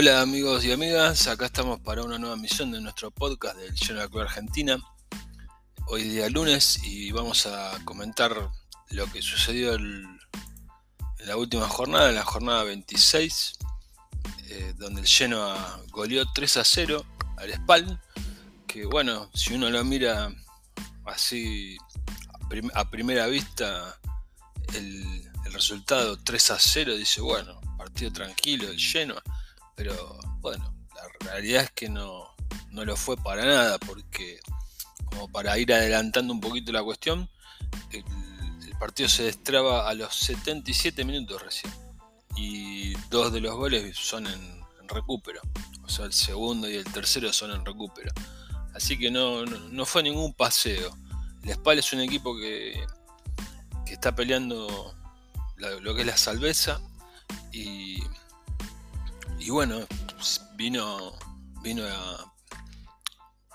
[0.00, 4.08] Hola amigos y amigas, acá estamos para una nueva misión de nuestro podcast del de
[4.08, 4.78] Club Argentina.
[5.88, 8.48] Hoy día lunes y vamos a comentar
[8.90, 10.20] lo que sucedió en
[11.26, 13.58] la última jornada, en la jornada 26,
[14.50, 17.04] eh, donde el Genoa goleó 3 a 0
[17.36, 18.00] al Spal,
[18.68, 20.30] que bueno, si uno lo mira
[21.06, 21.76] así
[22.72, 23.98] a, primera vista,
[24.74, 29.20] el, el resultado 3 a 0 dice, bueno, partido tranquilo el Genoa
[29.78, 32.34] pero bueno, la realidad es que no,
[32.72, 34.40] lo fue para nada, porque
[35.04, 37.30] como para ir adelantando un poquito la cuestión,
[37.92, 38.04] el,
[38.80, 41.72] partido se destraba a los 77 minutos recién.
[42.36, 45.40] Y dos de los goles son en, recupero.
[45.84, 48.12] O sea, el segundo y el tercero son en recupero.
[48.74, 49.44] Así que no,
[49.84, 50.96] fue ningún paseo.
[51.42, 52.84] El Spal es un equipo que,
[53.84, 54.94] que está peleando
[55.56, 56.80] lo que es la salveza.
[57.52, 58.00] Y
[59.48, 59.80] y bueno,
[60.56, 61.14] vino,
[61.62, 62.34] vino a,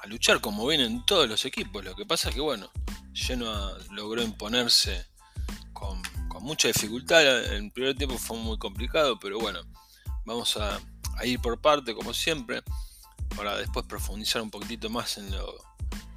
[0.08, 1.86] luchar como vienen todos los equipos.
[1.86, 2.68] Lo que pasa es que bueno,
[3.14, 5.06] Genoa logró imponerse
[5.72, 6.02] con,
[6.42, 7.46] mucha dificultad.
[7.54, 9.60] En el primer tiempo fue muy complicado, pero bueno,
[10.26, 10.82] vamos a,
[11.26, 12.64] ir por parte como siempre,
[13.36, 15.56] para después profundizar un poquitito más en lo,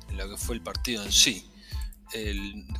[0.08, 1.50] que fue el partido en sí.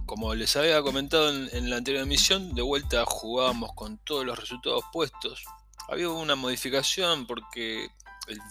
[0.06, 4.38] como les había comentado en, en, la anterior emisión, de vuelta jugábamos con todos los
[4.38, 5.44] resultados puestos
[5.89, 7.89] había una modificación porque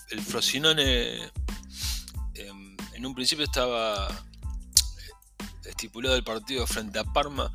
[0.09, 1.31] el, Frosinone
[2.33, 7.52] em, en un principio estaba eh, estipulado el partido frente a Parma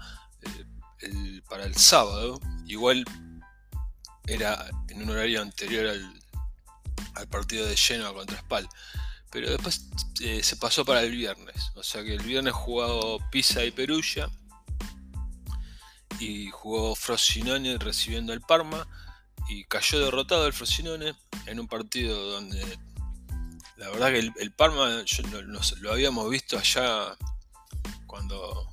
[1.01, 2.41] eh, para el sábado.
[2.67, 3.05] Igual
[4.27, 6.21] era en un horario anterior al,
[7.29, 8.69] partido de Genoa contra Spal.
[9.31, 9.87] Pero después
[10.21, 11.71] eh, se pasó para el viernes.
[11.75, 14.31] O sea que el viernes jugó Pisa y Perugia.
[16.19, 18.87] Y jugó Frosinone recibiendo el Parma
[19.51, 21.13] y cayó derrotado el Frosinone
[21.47, 22.79] en un partido donde
[23.77, 25.05] la verdad que el, Parma
[25.81, 27.17] lo habíamos visto allá
[28.07, 28.71] cuando,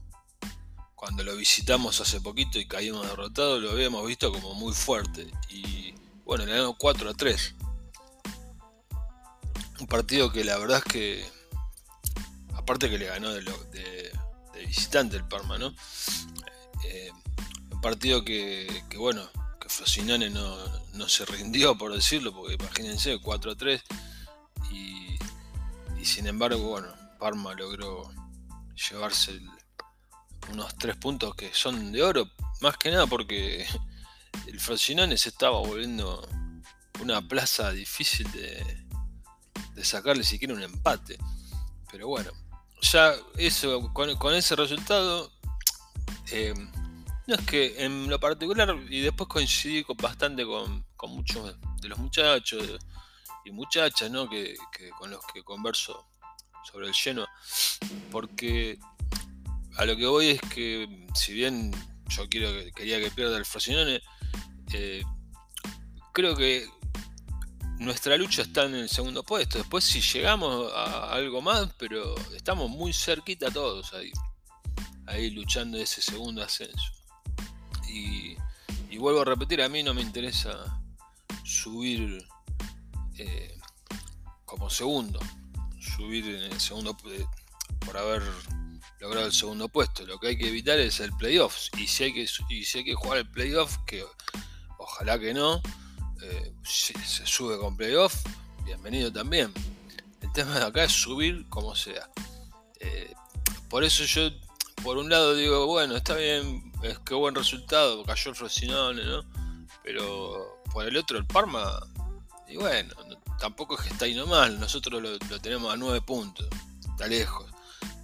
[0.96, 5.32] cuando lo visitamos hace poquito y caímos derrotados, lo habíamos visto como muy fuerte.
[5.50, 5.96] Y
[6.26, 7.56] bueno, le ganó 4 a 3.
[9.80, 11.26] Un partido que la verdad es que,
[12.54, 15.74] aparte que le ganó de, de, visitante el Parma, ¿no?
[16.84, 17.12] Eh,
[17.72, 19.28] un partido que, que bueno,
[19.70, 23.82] Frosinone no, se rindió, por decirlo, porque imagínense, 4 a 3.
[24.72, 26.88] Y, sin embargo, bueno,
[27.20, 28.10] Parma logró
[28.90, 29.42] llevarse
[30.52, 32.30] unos 3 puntos que son de oro,
[32.62, 33.66] más que nada porque
[34.48, 36.28] el Frosinone se estaba volviendo
[37.02, 38.86] una plaza difícil de,
[39.74, 41.18] de sacarle siquiera un empate.
[41.92, 42.32] Pero bueno,
[42.82, 45.32] ya eso, con, ese resultado,
[46.32, 46.54] eh,
[47.28, 52.80] no, es que en lo particular, y después coincidí bastante con, muchos de los muchachos
[53.46, 54.30] y muchachas ¿no?
[54.30, 54.56] que,
[54.98, 56.08] con los que converso
[56.64, 57.28] sobre el lleno,
[58.12, 58.80] porque
[59.76, 61.72] a lo que voy es que, si bien
[62.10, 64.02] yo quiero que, quería que pierda el Frosinone,
[64.74, 65.04] eh,
[66.14, 66.68] creo que
[67.80, 69.58] nuestra lucha está en el segundo puesto.
[69.58, 74.12] Después, si llegamos a algo más, pero estamos muy cerquita todos ahí,
[75.06, 76.97] ahí luchando ese segundo ascenso.
[77.88, 78.38] Y,
[78.98, 80.82] vuelvo a repetir, a mí no me interesa
[81.44, 82.28] subir
[83.20, 83.56] eh,
[84.44, 85.20] como segundo,
[85.80, 86.98] subir en el segundo
[87.86, 88.24] por haber
[89.00, 90.06] logrado el segundo puesto.
[90.06, 91.68] Lo que hay que evitar es el playoff.
[91.78, 94.04] Y si hay que, y si hay que jugar el playoff, que
[94.78, 95.62] ojalá que no,
[96.22, 98.16] eh, si se sube con playoff,
[98.66, 99.54] bienvenido también.
[100.22, 102.10] El tema de acá es subir como sea.
[102.80, 103.14] Eh,
[103.70, 104.30] por eso yo,
[104.84, 109.24] por un lado, digo, bueno, está bien, es que buen resultado, cayó el Frosinone, ¿no?
[109.84, 111.80] Pero por el otro, el Parma,
[112.48, 112.94] y bueno,
[113.40, 116.48] tampoco es que está ahí nomás, nosotros lo, tenemos a 9 puntos,
[116.90, 117.50] está lejos.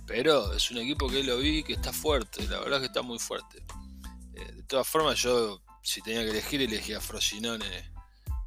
[0.05, 3.19] Pero es un equipo que lo vi que está fuerte, la verdad que está muy
[3.19, 3.63] fuerte.
[4.35, 7.91] Eh, de todas formas, yo si tenía que elegir, elegía a Frosinone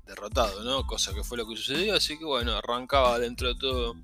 [0.06, 0.87] derrotado, ¿no?
[0.87, 3.95] Cosa que fue lo que sucedió, así que bueno, arrancaba dentro de todo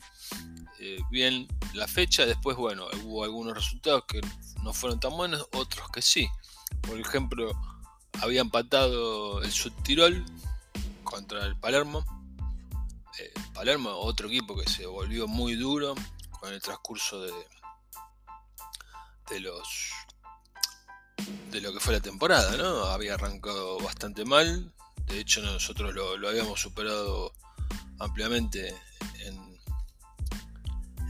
[0.83, 2.27] eh, bien la fecha.
[2.27, 4.21] Después, bueno, hubo algunos resultados que
[4.65, 6.29] no fueron tan buenos, otros que sí.
[6.81, 7.53] Por ejemplo,
[8.21, 10.25] había empatado el Subtirol
[11.05, 12.05] contra el Palermo.
[13.21, 15.95] Eh, Palermo, otro equipo que se volvió muy duro
[16.31, 17.33] con el transcurso de,
[19.31, 19.93] de los
[21.53, 22.87] de lo que fue la temporada, ¿no?
[22.87, 24.73] Había arrancado bastante mal.
[25.07, 27.33] De hecho, nosotros lo, lo habíamos superado
[28.01, 28.75] ampliamente
[29.21, 29.52] en,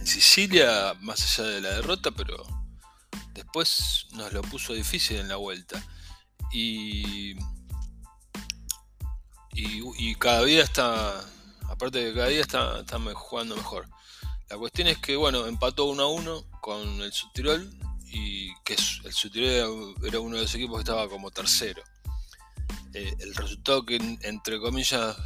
[0.03, 2.45] en Sicilia, más allá de la derrota, pero
[3.35, 5.81] después nos lo puso difícil en la vuelta.
[6.51, 7.37] Y,
[9.53, 11.25] y, cada día está,
[11.69, 13.89] aparte de que cada día está, está jugando mejor.
[14.51, 17.73] La cuestión es que, bueno, empató 1 a 1 con el Subtirol
[18.07, 21.83] y que el Subtirol era uno de los equipos que estaba como tercero.
[22.93, 25.17] Eh, el resultado que, entre comillas,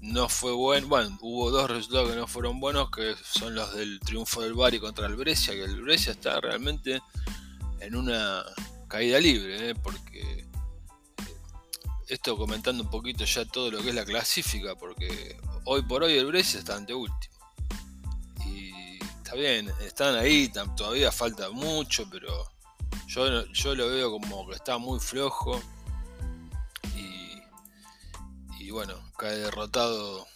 [0.00, 0.88] no fue bueno.
[0.88, 4.78] Bueno, hubo dos resultados que no fueron buenos, que son los del triunfo del Bari
[4.78, 7.00] contra el Brescia, que el Brescia está realmente
[7.80, 8.44] en una
[8.88, 9.74] caída libre, ¿eh?
[9.74, 10.46] porque eh,
[12.08, 16.16] esto comentando un poquito ya todo lo que es la clasífica, porque hoy por hoy
[16.16, 17.34] el Brescia está ante último.
[18.46, 22.48] Y está bien, están ahí, todavía falta mucho, pero
[23.08, 25.60] yo, yo lo veo como que está muy flojo
[28.66, 30.26] y bueno, cae derrotado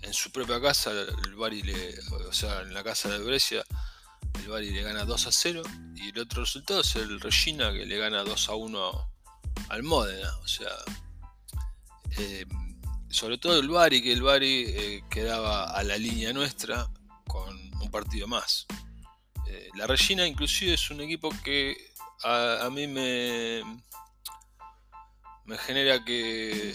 [0.00, 3.62] en su propia casa, el Bari le, o sea, en la casa de Brescia,
[4.40, 5.62] el Bari le gana 2 a 0
[5.96, 9.12] y el otro resultado es el Regina que le gana 2 a 1
[9.68, 10.70] al Módena, o sea,
[12.16, 12.46] eh,
[13.10, 16.88] sobre todo el Bari, que el Bari eh, quedaba a la línea nuestra
[17.26, 18.64] con un partido más.
[19.46, 21.76] Eh, la Regina inclusive es un equipo que
[22.22, 23.62] a mí me,
[25.46, 26.74] me genera que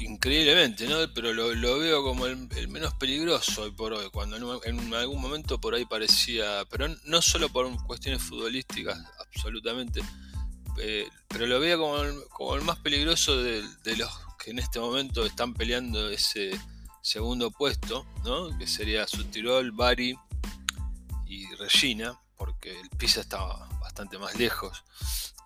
[0.00, 1.12] increíblemente, ¿no?
[1.14, 5.74] Pero lo, veo como el, menos peligroso hoy por hoy, cuando en, algún momento por
[5.74, 10.00] ahí parecía, pero no solo por cuestiones futbolísticas, absolutamente,
[10.80, 13.62] eh, pero lo veo como el, como el más peligroso de,
[13.96, 14.10] los
[14.42, 16.50] que en este momento están peleando ese
[17.02, 18.56] segundo puesto, ¿no?
[18.58, 20.16] Que sería Sutirol, Bari
[21.26, 24.84] y Regina, porque el Pisa estaba bastante más lejos.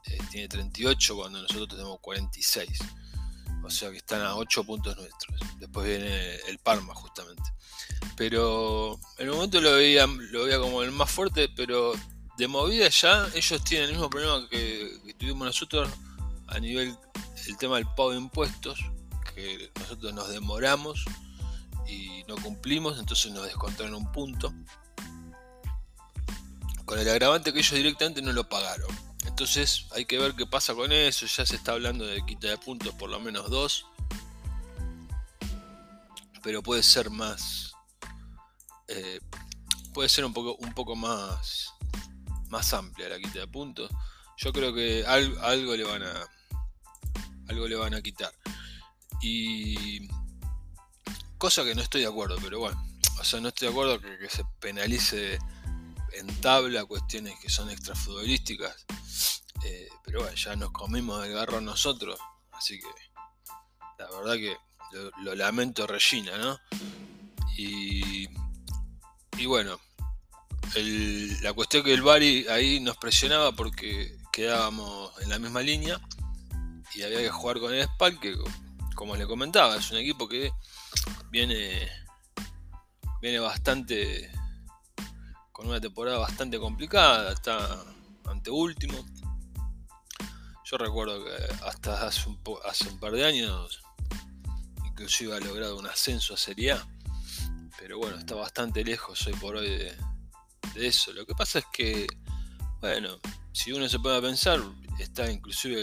[0.07, 2.79] Eh, tiene 38 cuando nosotros tenemos 46.
[3.65, 5.41] O sea que están a 8 puntos nuestros.
[5.59, 7.43] Después viene el Parma justamente.
[8.17, 11.93] Pero en un momento lo veía, lo veía como el más fuerte, pero
[12.37, 15.89] de movida ya ellos tienen el mismo problema que, tuvimos nosotros
[16.49, 16.97] a nivel
[17.47, 18.79] el tema del pago de impuestos,
[19.35, 21.05] que nosotros nos demoramos
[21.89, 24.53] y no cumplimos, entonces nos descontaron un punto.
[26.85, 28.91] Con el agravante que ellos directamente no lo pagaron.
[29.25, 31.27] Entonces hay que ver qué pasa con eso.
[31.27, 33.87] Ya se está hablando de quita de puntos por lo menos dos.
[36.43, 37.73] Pero puede ser más.
[38.89, 39.21] Eh,
[39.95, 41.73] puede ser un poco, un poco más,
[42.49, 43.91] más amplia la quita de puntos.
[44.37, 46.29] Yo creo que algo, le van a.
[47.49, 48.33] Algo le van a quitar.
[49.21, 50.09] Y.
[51.39, 52.83] Cosa que no estoy de acuerdo, pero bueno.
[53.21, 55.39] O sea, no estoy de acuerdo que, que se penalice
[56.13, 58.85] en tabla cuestiones que son extrafutbolísticas.
[59.65, 62.19] Eh, pero bueno, ya nos comimos el garro nosotros.
[62.53, 62.89] Así que
[63.99, 64.57] la verdad que
[65.23, 66.59] lo, lamento Regina, ¿no?
[67.57, 68.29] Y,
[69.39, 69.79] y bueno,
[71.43, 76.01] la cuestión que el Bari ahí nos presionaba porque quedábamos en la misma línea
[76.95, 78.37] y había que jugar con el Spal, que
[78.95, 80.53] como le comentaba, es un equipo que
[81.31, 81.89] viene,
[83.21, 84.31] viene bastante
[85.51, 87.85] con una temporada bastante complicada, está
[88.27, 89.05] ante último.
[90.73, 91.33] Yo recuerdo que
[91.67, 93.83] hasta hace un, par de años
[94.87, 96.89] inclusive ha logrado un ascenso a Serie A,
[97.79, 99.95] pero bueno, está bastante lejos hoy por hoy de,
[100.77, 101.13] eso.
[101.13, 102.07] Lo que pasa es que,
[102.81, 103.19] bueno,
[103.53, 104.61] si uno se puede pensar,
[104.99, 105.83] está inclusive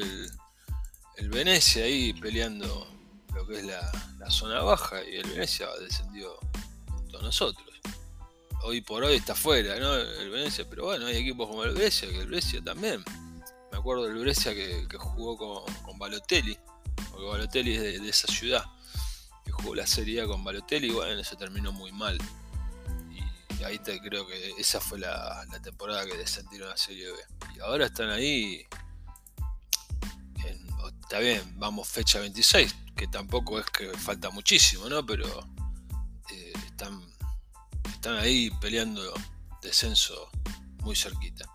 [1.18, 2.92] el, Venecia ahí peleando
[3.36, 6.40] lo que es la, zona baja y el Venecia descendió
[6.88, 7.68] junto a nosotros
[8.64, 9.96] hoy por hoy está fuera, ¿no?
[9.96, 13.04] El Venecia, pero bueno, hay equipos como el Brescia, que el Brescia también.
[13.80, 16.58] Acuerdo del Brescia que, jugó con, Balotelli,
[17.12, 18.64] porque Balotelli es de, esa ciudad,
[19.44, 22.18] que jugó la Serie A con Balotelli y bueno, se terminó muy mal.
[23.60, 27.18] Y ahí te, creo que esa fue la, temporada que descendieron a Serie B.
[27.56, 28.66] Y ahora están ahí.
[31.02, 35.06] está bien, vamos fecha 26, que tampoco es que falta muchísimo, ¿no?
[35.06, 35.26] Pero
[36.32, 37.02] eh, están
[38.00, 39.14] están ahí peleando
[39.62, 40.30] descenso
[40.84, 41.46] muy cerquita.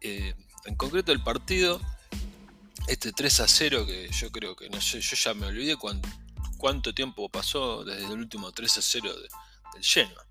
[0.00, 0.34] Eh,
[0.64, 1.80] en concreto el partido,
[2.86, 6.94] este 3 a 0 que yo creo que no sé, yo ya me olvidé cuánto,
[6.94, 9.10] tiempo pasó desde el último 3 a 0
[9.74, 10.26] del Genoa.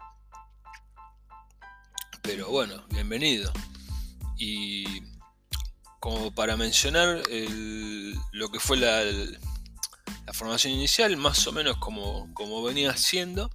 [2.22, 3.52] Pero bueno, bienvenido.
[4.38, 5.04] Y
[6.00, 7.22] como para mencionar
[8.32, 9.04] lo que fue la,
[10.34, 13.50] formación inicial, más o menos como, como venía siendo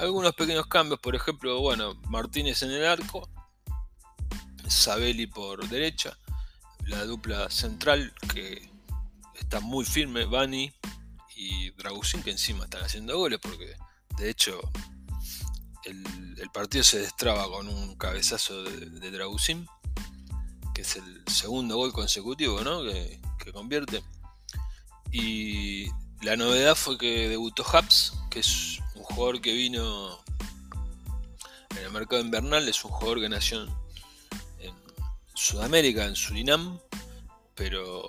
[0.00, 3.28] algunos pequeños cambios, por ejemplo, bueno, Martínez en el arco,
[4.68, 6.16] Sabelli por derecha,
[6.86, 8.70] la dupla central que
[9.34, 10.72] está muy firme, Bani
[11.36, 13.76] y Dragusin que encima están haciendo goles porque
[14.16, 14.60] de hecho
[15.84, 19.10] el, partido se destraba con un cabezazo de, de
[20.74, 22.82] que es el segundo gol consecutivo ¿no?
[22.82, 23.20] que,
[23.52, 24.02] convierte.
[25.12, 25.86] Y
[26.22, 30.18] la novedad fue que debutó Haps, que es un jugador que vino
[31.70, 33.66] en el mercado invernal, es un jugador que nació
[35.34, 36.78] Sudamérica, en Surinam,
[37.54, 38.08] pero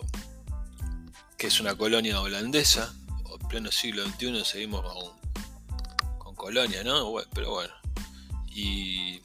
[1.37, 2.93] que es una colonia holandesa,
[3.29, 4.83] en pleno siglo XXI seguimos
[6.17, 7.15] con, colonia, ¿no?
[7.33, 7.73] pero bueno.
[8.49, 9.21] Y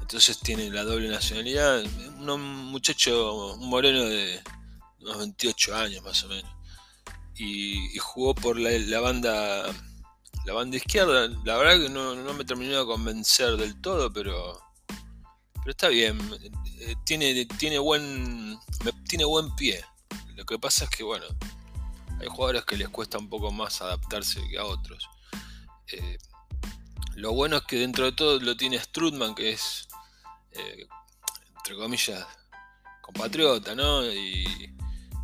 [0.00, 1.82] entonces tiene la doble nacionalidad,
[2.18, 4.40] un muchacho, un moreno de
[5.00, 6.50] unos 28 años más o menos.
[7.34, 9.64] Y, jugó por la, banda
[10.44, 11.28] la banda izquierda.
[11.44, 14.60] La verdad que no, me terminó de convencer del todo, pero
[15.62, 16.18] pero está bien.
[16.80, 18.58] Eh, tiene tiene buen
[19.08, 19.84] tiene buen pie.
[20.34, 21.26] Lo que pasa es que bueno,
[22.20, 25.08] hay jugadores que les cuesta un poco más adaptarse que a otros.
[25.92, 26.18] Eh,
[27.14, 29.88] lo bueno es que dentro de todo lo tiene Strutman, que es
[30.52, 30.86] eh,
[31.56, 32.26] entre comillas
[33.00, 34.04] compatriota, ¿no?
[34.06, 34.74] Y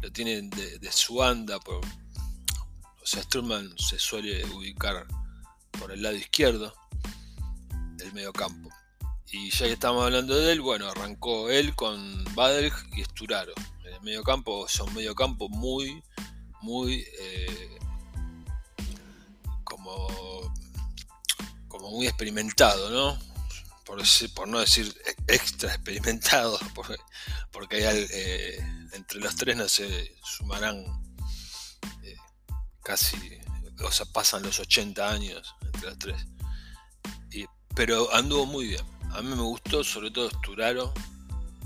[0.03, 1.59] lo tienen de, su banda.
[1.61, 5.07] Por, o sea, Sturman se suele ubicar
[5.73, 6.75] por el lado izquierdo
[7.97, 8.69] del medio campo.
[9.31, 13.53] Y ya que estamos hablando de él, bueno, arrancó él con Badelg y Sturaro.
[13.85, 16.03] En el medio campo son medio campo muy,
[16.63, 17.79] muy eh,
[19.65, 20.09] como,
[21.69, 23.19] como muy experimentado, ¿no?
[23.85, 24.03] Por,
[24.35, 24.95] por no decir
[25.27, 26.59] extra experimentado,
[27.53, 28.59] porque, hay, eh,
[28.93, 30.79] entre los tres no se sumarán
[32.03, 32.17] eh,
[32.83, 33.17] casi,
[33.85, 36.27] o sea, pasan los 80 años entre los tres.
[37.75, 38.98] pero anduvo muy bien.
[39.13, 40.93] A mí me gustó sobre todo Sturaro,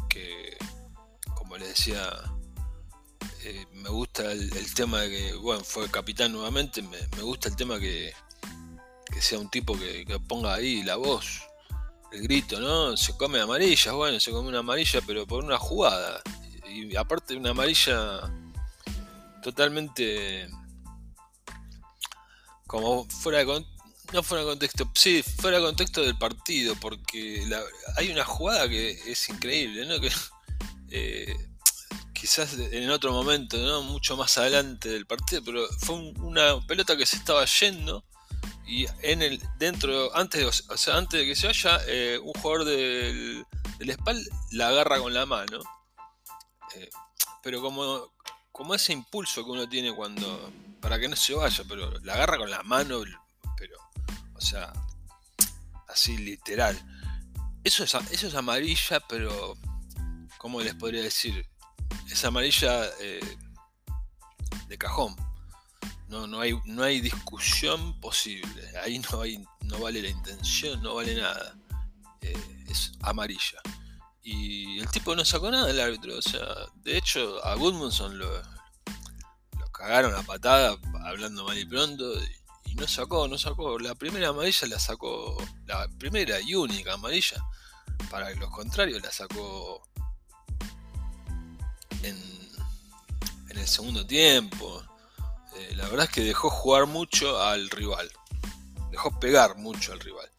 [0.09, 0.57] que
[1.35, 2.09] como les decía,
[3.45, 7.79] eh, me gusta el, tema de que, bueno, fue capitán nuevamente, me, gusta el tema
[7.79, 8.15] que,
[9.21, 11.43] sea un tipo que, que ponga ahí la voz,
[12.13, 12.97] el grito, ¿no?
[12.97, 16.23] Se come amarillas, bueno, se come una amarilla, pero por una jugada
[16.73, 18.31] y aparte una amarilla
[19.43, 20.49] totalmente
[22.67, 23.47] como fuera de
[24.13, 27.45] no fuera de contexto, sí, fuera de contexto del partido, porque
[27.97, 30.01] hay una jugada que es increíble, ¿no?
[30.01, 30.11] Que
[30.91, 31.37] eh,
[32.13, 33.83] quizás en otro momento, ¿no?
[33.83, 38.05] Mucho más adelante del partido, pero fue una pelota que se estaba yendo
[38.67, 42.33] y en el dentro antes de, o sea, antes de que se vaya eh, un
[42.35, 43.45] jugador del,
[43.79, 45.61] del espal la agarra con la mano
[46.77, 46.91] eh,
[47.43, 48.13] pero como,
[48.51, 50.53] como ese impulso que uno tiene cuando.
[50.81, 53.03] para que no se vaya, pero la agarra con la mano,
[53.57, 53.77] pero.
[54.43, 54.73] O sea.
[55.89, 56.77] así literal.
[57.65, 59.57] Eso es, amarilla, pero.
[60.39, 61.47] ¿Cómo les podría decir?
[62.11, 63.39] Es amarilla eh,
[64.67, 65.15] de cajón.
[66.09, 68.77] No, no, hay, no hay discusión posible.
[68.83, 71.57] Ahí no, hay, no vale la intención, no vale nada.
[72.21, 73.61] Eh, es amarilla.
[74.25, 76.19] Y el tipo no sacó nada del árbitro.
[76.19, 76.45] O sea,
[76.83, 78.43] de hecho, a Goodmanson lo,
[79.59, 82.05] lo cagaron a patada, hablando mal y pronto.
[82.77, 83.79] No sacó, no sacó.
[83.79, 85.37] La primera amarilla la sacó.
[85.67, 87.43] La primera y única amarilla.
[88.11, 89.83] Para los contrarios la sacó
[92.03, 92.17] en,
[93.51, 94.83] en el segundo tiempo.
[95.57, 98.11] Eh, la verdad es que dejó jugar mucho al rival.
[98.91, 100.31] Dejó pegar mucho al rival.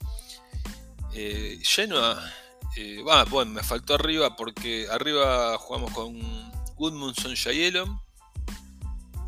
[1.13, 2.33] Eh, Genoa
[2.75, 6.19] eh, bueno, me faltó arriba porque arriba jugamos con
[6.75, 8.01] Goodmundson Yayelon.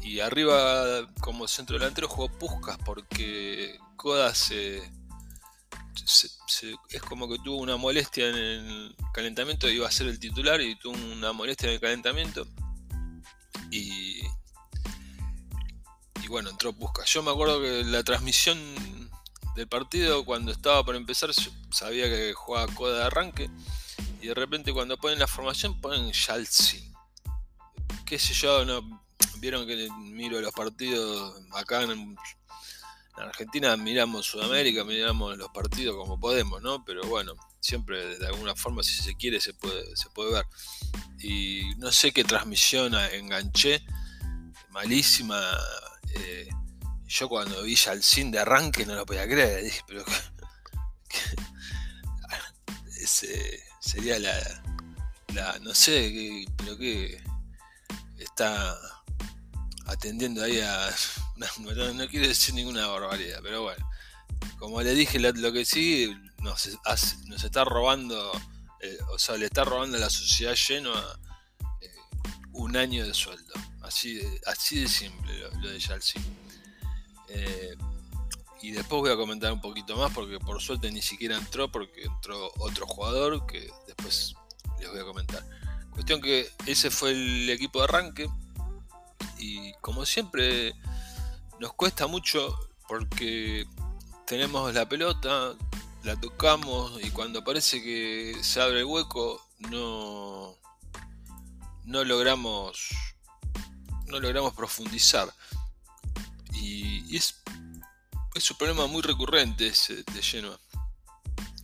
[0.06, 4.84] Y arriba, como centro delantero, jugó Puskas porque Kodas se,
[6.92, 10.76] es como que tuvo una molestia en el calentamiento, iba a ser el titular y
[10.76, 12.46] tuvo una molestia en el calentamiento.
[13.72, 14.22] Y,
[16.22, 17.10] y bueno, entró Puskas.
[17.12, 18.60] Yo me acuerdo que la transmisión
[19.56, 21.32] del partido, cuando estaba por empezar,
[21.72, 23.50] sabía que jugaba coda de arranque.
[24.22, 26.94] Y de repente cuando ponen la formación ponen Chalsi.
[28.06, 29.04] Qué sé yo, no
[29.46, 32.18] vieron que miro los partidos acá en,
[33.16, 36.84] Argentina, miramos Sudamérica, miramos los partidos como podemos, ¿no?
[36.84, 40.46] Pero bueno, siempre de alguna forma si se quiere se puede, se puede ver.
[41.20, 43.86] Y no sé qué transmisión enganché,
[44.72, 45.40] malísima.
[46.16, 46.50] Eh,
[47.06, 49.72] yo cuando vi Yalcin de arranque no lo podía creer.
[49.88, 50.04] Pero.
[53.00, 54.34] Ese sería la.
[55.36, 57.24] la no sé, pero que.
[58.18, 58.76] Está
[59.86, 60.94] atendiendo ahí a.
[61.38, 63.90] No, quiero decir ninguna barbaridad, pero bueno.
[64.58, 66.66] Como le dije, lo, que sí nos,
[67.44, 68.32] está robando.
[68.82, 70.94] Eh, o sea, le está robando a la sociedad lleno
[71.82, 71.94] eh,
[72.54, 73.54] un año de sueldo.
[73.82, 76.24] Así de, así de simple lo, de Yalcin.
[77.28, 77.76] Eh,
[78.62, 82.04] y después voy a comentar un poquito más porque por suerte ni siquiera entró porque
[82.04, 84.36] entró otro jugador que después
[84.80, 85.46] les voy a comentar.
[85.92, 88.30] Cuestión que ese fue el equipo de arranque
[89.38, 90.74] y como siempre
[91.60, 92.58] nos cuesta mucho
[92.88, 93.66] porque
[94.26, 95.54] tenemos la pelota,
[96.04, 100.56] la tocamos y cuando parece que se abre el hueco no,
[101.84, 102.90] no logramos
[104.08, 105.34] no logramos profundizar.
[106.54, 107.42] Y, es,
[108.34, 110.60] es un problema muy recurrente ese de Genoa.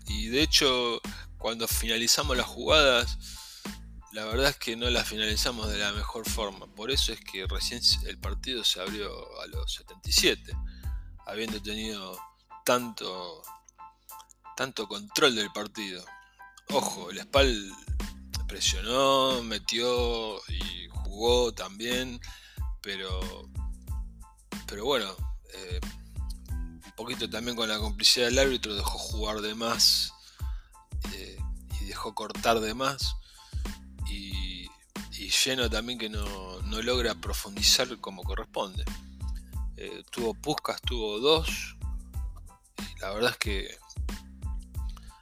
[0.08, 1.02] Y de hecho
[1.38, 3.18] cuando finalizamos las jugadas
[4.14, 7.46] la verdad es que no las finalizamos de la mejor forma por eso es que
[7.48, 9.10] recién el partido se abrió
[9.42, 10.54] a los 77
[11.26, 12.18] habiendo tenido
[12.66, 13.44] tanto
[14.56, 16.06] tanto control del partido.
[16.70, 17.72] Ojo, el Spal
[18.48, 22.20] presionó, metió y jugó también,
[22.82, 23.20] pero,
[24.68, 25.08] pero bueno,
[25.54, 25.80] eh,
[26.50, 30.14] un poquito también con la complicidad del árbitro dejó jugar de más
[31.14, 31.40] eh,
[31.80, 33.16] y dejó cortar de más.
[34.12, 34.70] Y,
[35.46, 38.84] lleno también que no, logra profundizar como corresponde.
[39.78, 41.78] Eh, tuvo Puscas, tuvo dos.
[42.78, 43.78] Y la verdad es que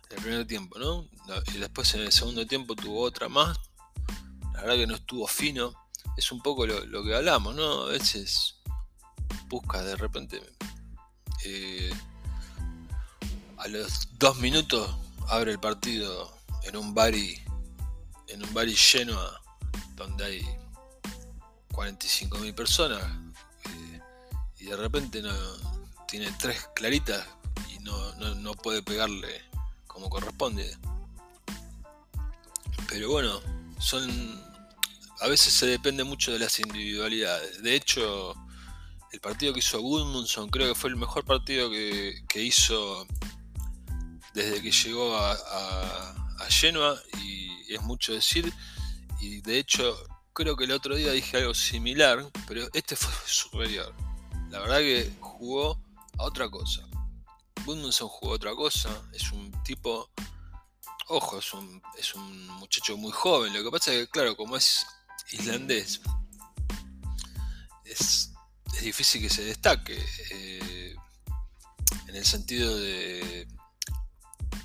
[0.10, 1.08] el primer tiempo, ¿no?
[1.54, 3.58] Y después en el segundo tiempo tuvo otra más.
[4.54, 5.74] La verdad que no estuvo fino.
[6.18, 7.84] Es un poco lo, que hablamos, ¿no?
[7.84, 8.56] A veces
[9.48, 10.42] busca de repente.
[11.46, 11.94] Eh,
[13.58, 14.96] a los dos minutos
[15.28, 17.40] abre el partido en un bari.
[18.30, 19.20] En un bari lleno
[19.96, 20.42] donde hay
[21.72, 23.04] 45.000 personas.
[23.66, 24.00] Eh,
[24.60, 25.34] y de repente no,
[26.08, 27.26] tiene tres claritas
[27.74, 29.44] y no, no puede pegarle
[29.88, 30.78] como corresponde.
[32.88, 33.42] Pero bueno,
[33.80, 34.48] son.
[35.22, 37.62] A veces se depende mucho de las individualidades.
[37.62, 38.34] De hecho,
[39.12, 43.06] el partido que hizo Gudmundsson creo que fue el mejor partido que, hizo
[44.34, 47.29] desde que llegó a, a, Genoa y
[47.76, 48.52] es mucho decir.
[49.20, 49.96] Y de hecho,
[50.34, 53.94] creo que el otro día dije algo similar, pero este fue superior.
[54.50, 55.82] La verdad que jugó
[56.18, 56.90] a otra cosa.
[57.66, 60.10] Gudmundsson jugó otra cosa, es un tipo,
[61.08, 64.56] ojo, es un, es un muchacho muy joven, lo que pasa es que, claro, como
[64.58, 64.86] es
[65.32, 66.02] islandés,
[67.86, 68.32] es,
[68.82, 70.96] difícil que se destaque, eh,
[72.08, 73.48] en el sentido de,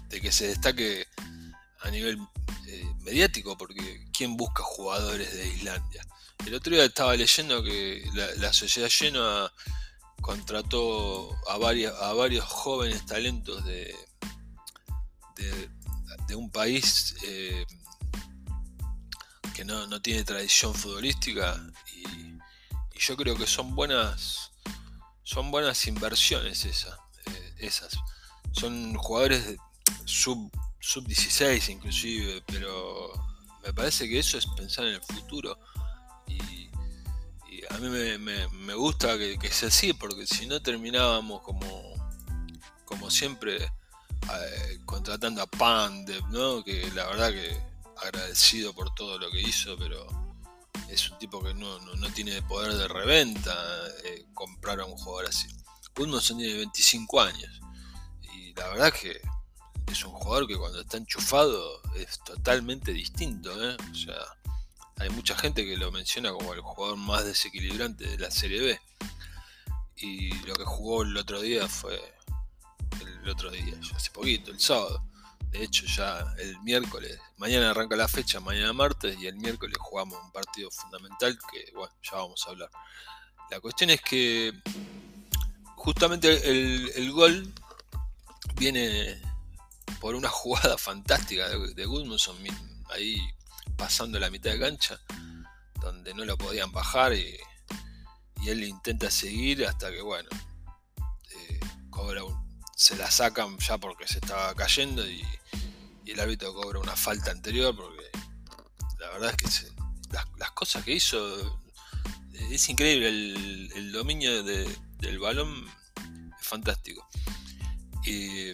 [0.08, 1.06] de que se destaque
[1.84, 2.18] a nivel
[2.66, 6.04] eh, mediático, porque ¿quién busca jugadores de Islandia?
[6.46, 8.04] El otro día estaba leyendo que
[8.36, 9.52] la, sociedad llena
[10.20, 13.94] contrató a, a varios jóvenes talentos de,
[16.26, 17.64] de, un país eh,
[19.54, 21.60] que no, tiene tradición futbolística
[21.94, 22.34] y,
[22.96, 24.52] yo creo que son buenas
[25.24, 27.98] son buenas inversiones esas, eh, esas.
[28.52, 29.56] son jugadores
[30.04, 30.50] sub
[31.06, 33.12] 16 inclusive pero
[33.64, 35.58] me parece que eso es pensar en el futuro
[37.70, 41.68] a mí me, gusta que, sea así, porque si no terminábamos como,
[42.84, 46.62] como siempre eh, contratando a Pandev, ¿no?
[46.62, 47.60] que la verdad que
[48.02, 50.06] agradecido por todo lo que hizo, pero
[50.88, 51.78] es un tipo que no,
[52.14, 53.54] tiene poder de reventa
[54.04, 55.48] eh, comprar a un jugador así.
[55.96, 57.60] Gudmundsson tiene 25 años
[58.34, 59.20] y la verdad que
[59.86, 63.50] es un jugador que cuando está enchufado es totalmente distinto.
[63.62, 63.76] ¿eh?
[63.90, 64.18] O sea,
[64.98, 68.80] hay mucha gente que lo menciona como el jugador más desequilibrante de la Serie B.
[69.96, 72.00] Y lo que jugó el otro día fue.
[73.00, 75.02] El otro día, hace poquito, el sábado.
[75.50, 80.18] De hecho, ya el miércoles, mañana arranca la fecha, mañana martes, y el miércoles jugamos
[80.22, 82.70] un partido fundamental que, bueno, ya vamos a hablar.
[83.50, 84.52] La cuestión es que
[85.76, 86.48] justamente
[87.00, 87.52] el gol
[88.56, 89.20] viene
[90.00, 92.36] por una jugada fantástica de, Gudmundsson,
[92.90, 93.18] ahí
[93.76, 95.00] pasando la mitad de cancha,
[95.80, 97.36] donde no lo podían bajar y,
[98.46, 100.28] él intenta seguir hasta que, bueno,
[101.30, 101.60] eh,
[102.76, 105.24] se la sacan ya porque se estaba cayendo y,
[106.06, 108.10] el árbitro cobra una falta anterior porque
[109.00, 109.72] la verdad es que
[110.36, 111.58] las, cosas que hizo
[112.34, 115.66] eh, es increíble, el, dominio del balón
[116.38, 117.08] es fantástico.
[118.04, 118.52] Y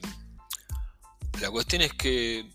[1.40, 2.50] la cuestión es que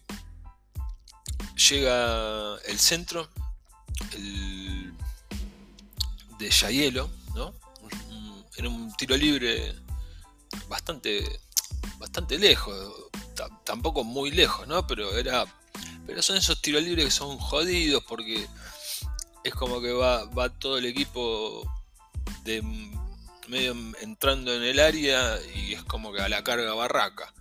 [1.69, 3.29] llega el centro
[6.37, 7.53] de Yayelo, ¿no?
[8.57, 9.75] Era un tiro libre
[10.67, 11.39] bastante,
[11.97, 12.93] bastante lejos,
[13.63, 14.85] tampoco muy lejos, ¿no?
[14.87, 15.45] Pero era,
[16.05, 18.47] pero son esos tiros libres que son jodidos porque
[19.43, 21.63] es como que va, va todo el equipo
[22.43, 22.61] de
[23.47, 27.33] medio entrando en el área y es como que a la carga barraca.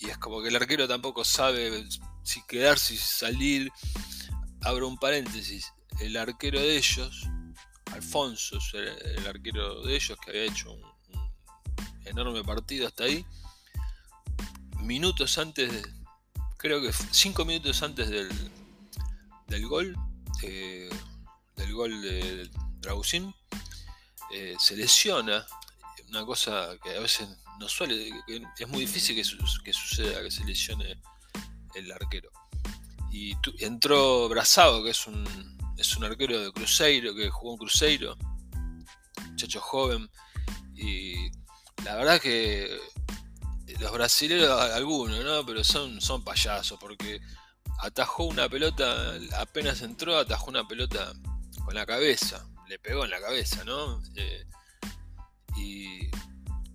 [0.00, 1.86] Y es como que el arquero tampoco sabe
[2.22, 3.70] si quedarse y salir,
[4.62, 7.26] abro un paréntesis, el arquero de ellos,
[7.92, 10.82] Alfonso, el, arquero de ellos, que había hecho un,
[12.06, 13.26] enorme partido hasta ahí.
[14.78, 15.70] Minutos antes,
[16.56, 18.30] creo que cinco minutos antes del,
[19.48, 19.94] del gol,
[20.42, 20.88] eh,
[21.56, 23.34] del gol de Dragusin,
[24.32, 25.46] eh, se lesiona.
[26.08, 27.28] Una cosa que a veces
[27.60, 28.10] no suele,
[28.58, 29.22] es muy difícil que,
[29.62, 31.00] que suceda, que se lesione
[31.74, 32.30] el arquero.
[33.12, 35.24] Y entró Brazado, que es un,
[35.76, 38.16] es un arquero de Cruzeiro, que jugó en Cruzeiro,
[39.28, 40.10] muchacho joven.
[40.74, 41.30] Y
[41.84, 42.80] la verdad que
[43.78, 45.44] los brasileños, algunos, ¿no?
[45.44, 47.20] Pero son, son payasos, porque
[47.80, 51.12] atajó una pelota, apenas entró, atajó una pelota
[51.62, 54.00] con la cabeza, le pegó en la cabeza, ¿no?
[54.16, 54.46] Eh,
[55.58, 56.10] y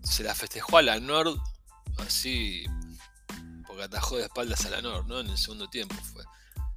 [0.06, 1.38] se la festejó a la Nord,
[1.98, 2.66] así,
[3.68, 5.20] porque atajó de espaldas a la Nord, ¿no?
[5.20, 6.24] En el segundo tiempo fue.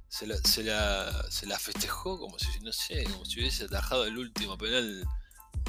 [0.07, 4.05] Se la, se la, se la festejó como si, no sé, como si hubiese atajado
[4.05, 5.07] el último penal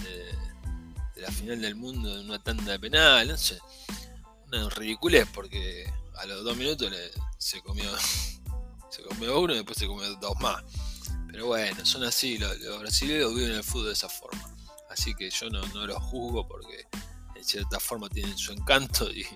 [0.03, 3.59] de, la final del mundo en una tanda de penal, no sé.
[4.47, 6.91] Una ridiculez porque a los dos minutos
[7.39, 7.85] se comió
[8.91, 10.65] se comió uno y después se comió dos más.
[11.31, 14.57] Pero bueno, son así, los, brasileños viven el fútbol de esa forma.
[14.89, 16.89] Así que yo no, no los juzgo porque
[17.51, 19.27] cierta forma tienen su encanto y,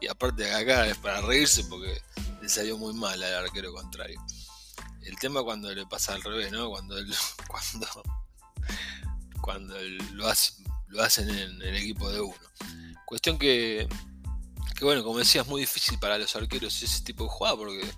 [0.00, 2.00] y aparte acá es para reírse porque
[2.40, 4.20] le salió muy mal al arquero contrario.
[5.02, 6.70] El tema cuando le pasa al revés, ¿no?
[6.70, 6.96] Cuando
[7.48, 8.02] cuando,
[9.40, 9.74] cuando
[10.12, 10.32] lo,
[10.88, 12.34] lo hacen en el equipo de uno.
[13.04, 13.88] Cuestión que,
[14.76, 17.90] que, bueno, como decía, es muy difícil para los arqueros ese tipo de jugada porque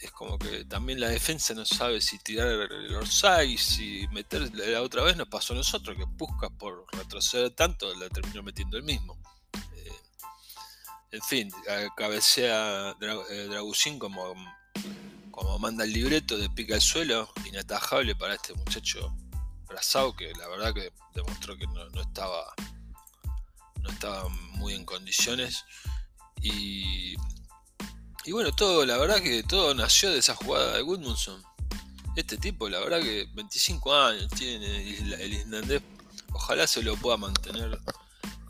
[0.00, 4.80] es como que también la defensa no sabe si tirar el orsay, si meter la
[4.80, 8.82] otra vez nos pasó a nosotros, que Puskas por retroceder tanto la terminó metiendo el
[8.82, 9.18] mismo.
[9.76, 9.92] Eh,
[11.12, 11.52] en fin,
[11.96, 14.34] cabecea eh, Dragusín como,
[15.30, 19.14] como manda el libreto de pica al suelo, inatajable para este muchacho
[19.68, 22.54] Brazao, que la verdad que demostró que no, estaba
[23.82, 25.62] no estaba muy en condiciones.
[26.42, 27.16] Y
[28.24, 31.42] y bueno, todo, la verdad que todo nació de esa jugada de Goodmanson.
[32.16, 35.82] Este tipo, la verdad que 25 años tiene el islandés.
[36.32, 37.78] Ojalá se lo pueda mantener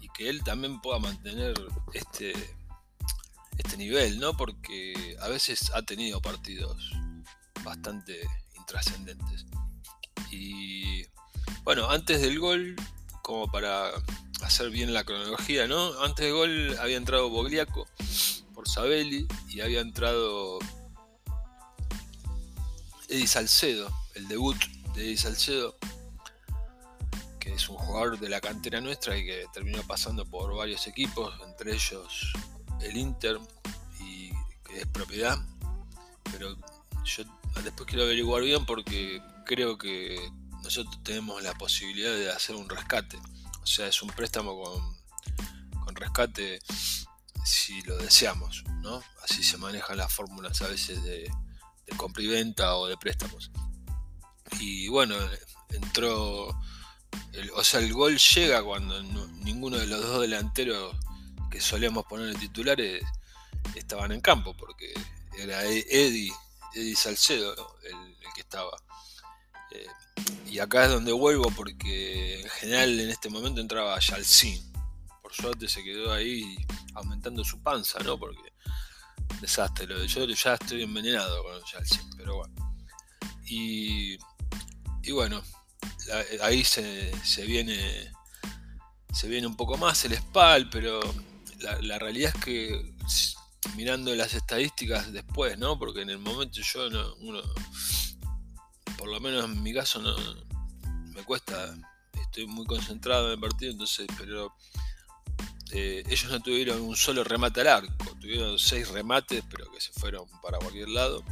[0.01, 1.55] y que él también pueda mantener
[1.93, 2.33] este,
[3.59, 4.37] este nivel, ¿no?
[4.37, 6.77] Porque a veces ha tenido partidos
[7.63, 8.19] bastante
[8.57, 9.47] intrascendentes.
[10.33, 11.07] Y
[11.63, 12.75] bueno, antes del gol,
[13.23, 13.91] como para
[14.43, 16.03] hacer bien la cronología, ¿no?
[16.03, 17.87] Antes del gol había entrado Bogliaco
[18.61, 20.59] por Sabelli y había entrado
[23.09, 24.55] Eddie Salcedo, el debut
[24.95, 25.79] de Eddie Salcedo,
[27.39, 31.33] que es un jugador de la cantera nuestra y que terminó pasando por varios equipos,
[31.47, 32.35] entre ellos
[32.83, 33.41] el Inter,
[33.99, 34.29] y
[34.63, 35.39] que es propiedad.
[36.31, 36.55] Pero
[37.03, 37.25] yo
[37.65, 40.31] después quiero averiguar bien porque creo que
[40.63, 43.17] nosotros tenemos la posibilidad de hacer un rescate.
[43.63, 46.61] O sea, es un préstamo con, con rescate
[47.45, 49.03] si lo deseamos, ¿no?
[49.23, 51.31] Así se manejan las fórmulas a veces de,
[51.97, 53.51] compra y venta o de préstamos.
[54.59, 55.17] Y bueno,
[55.71, 56.49] entró,
[57.55, 60.97] o sea, el gol llega cuando ninguno de los dos delanteros
[61.51, 63.03] que solíamos poner en titulares
[63.75, 64.93] estaban en campo, porque
[65.39, 66.33] era Eddie,
[66.75, 68.77] Eddie Salcedo el, que estaba.
[69.73, 69.87] Eh,
[70.47, 74.71] y acá es donde vuelvo porque en general en este momento entraba Yalcin
[75.31, 76.57] por suerte se quedó ahí
[76.95, 78.19] aumentando su panza, ¿no?
[78.19, 78.53] Porque
[79.41, 82.55] desastre, lo de yo ya estoy envenenado con Chelsea, pero bueno.
[83.47, 84.17] Y,
[85.03, 85.43] y bueno,
[86.43, 87.13] ahí se,
[87.47, 88.11] viene
[89.13, 91.01] se viene un poco más el SPAL, pero
[91.59, 92.95] la, realidad es que
[93.77, 95.79] mirando las estadísticas después, ¿no?
[95.79, 97.43] Porque en el momento yo no, uno,
[98.97, 100.17] por lo menos en mi caso no
[101.13, 101.75] me cuesta,
[102.21, 104.55] estoy muy concentrado en el partido, entonces, pero
[105.73, 109.93] eh, ellos no tuvieron un solo remate al arco, tuvieron seis remates, pero que se
[109.93, 111.23] fueron para cualquier lado.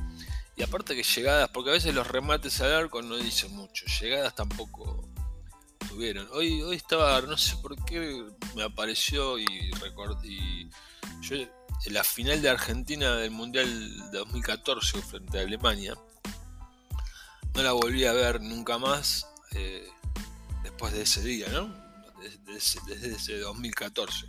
[0.57, 4.35] Y aparte que llegadas, porque a veces los remates al arco no dicen mucho, llegadas
[4.35, 5.09] tampoco
[5.89, 6.29] tuvieron.
[6.33, 8.25] Hoy, hoy estaba, no sé por qué
[8.55, 9.47] me apareció y
[9.81, 10.69] recordé.
[11.21, 15.95] Yo en la final de Argentina del Mundial 2014 frente a Alemania,
[17.55, 19.89] no la volví a ver nunca más eh,
[20.63, 21.88] después de ese día, ¿no?
[22.19, 24.27] Desde, ese 2014.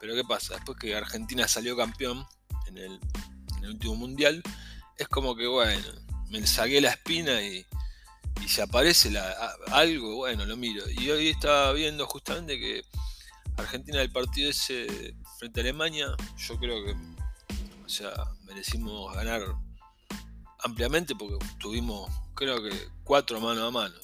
[0.00, 0.54] Pero ¿qué pasa?
[0.54, 2.26] Después que Argentina salió campeón
[2.66, 3.00] en el,
[3.62, 4.42] último mundial,
[4.98, 5.86] es como que, bueno,
[6.28, 7.64] me saqué la espina y,
[8.44, 9.10] y si aparece
[9.68, 10.84] algo, bueno, lo miro.
[10.90, 12.82] Y hoy estaba viendo justamente que
[13.56, 16.92] Argentina del partido ese frente a Alemania, yo creo que,
[17.86, 19.42] o sea, merecimos ganar
[20.58, 23.96] ampliamente porque tuvimos, creo que, cuatro mano a mano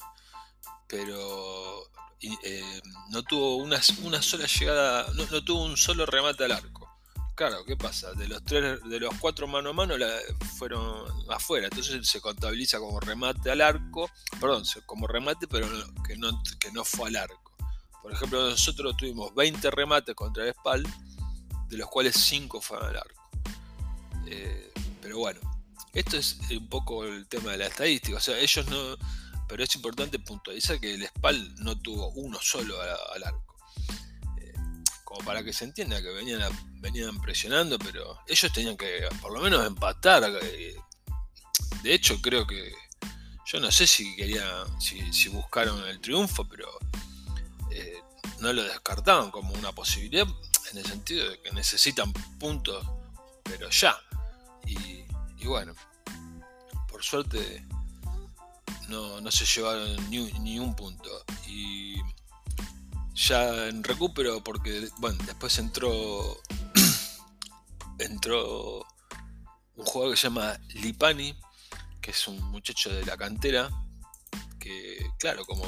[0.90, 1.89] pero
[2.20, 6.88] eh, no tuvo una, una sola llegada, no, tuvo un solo remate al arco.
[7.34, 8.12] Claro, ¿qué pasa?
[8.12, 9.94] De los tres, de los cuatro mano a mano
[10.58, 15.66] fueron afuera, entonces se contabiliza como remate al arco, perdón, como remate, pero
[16.06, 17.50] que no, que no fue al arco.
[18.02, 20.86] Por ejemplo, nosotros tuvimos 20 remates contra el Spal,
[21.68, 23.30] de los cuales 5 fueron al arco.
[24.26, 25.40] Eh, pero bueno,
[25.92, 28.16] esto es un poco el tema de la estadística.
[28.16, 28.96] O sea, ellos no.
[29.50, 33.56] Pero es importante puntualizar que el SPAL no tuvo uno solo al arco.
[34.38, 34.54] Eh,
[35.04, 36.40] como para que se entienda que venían,
[36.80, 40.22] venían presionando, pero ellos tenían que por lo menos empatar.
[40.42, 40.76] Eh,
[41.82, 42.72] de hecho, creo que.
[43.46, 44.46] Yo no sé si quería.
[44.78, 46.70] si, buscaron el triunfo, pero.
[48.38, 50.26] no lo descartaban como una posibilidad
[50.70, 52.86] en el sentido de que necesitan puntos,
[53.42, 53.96] pero ya.
[54.66, 55.04] Y,
[55.44, 55.74] bueno,
[56.88, 57.64] por suerte
[58.90, 61.24] no, se llevaron ni, un punto.
[61.46, 61.96] Y
[63.14, 66.40] ya en recupero, porque bueno, después entró.
[67.98, 68.86] entró
[69.76, 71.38] un jugador que se llama Lipani,
[72.00, 73.70] que es un muchacho de la cantera,
[74.58, 75.64] que claro, como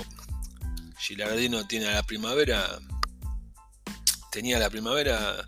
[0.98, 2.78] Gilardino tiene a la primavera,
[4.30, 5.46] tenía la primavera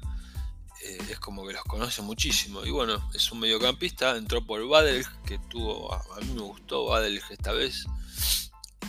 [0.84, 2.64] eh, es como que los conoce muchísimo.
[2.64, 7.20] Y bueno, es un mediocampista, entró por Badel, que tuvo, a, mí me gustó Badel
[7.30, 7.86] esta vez.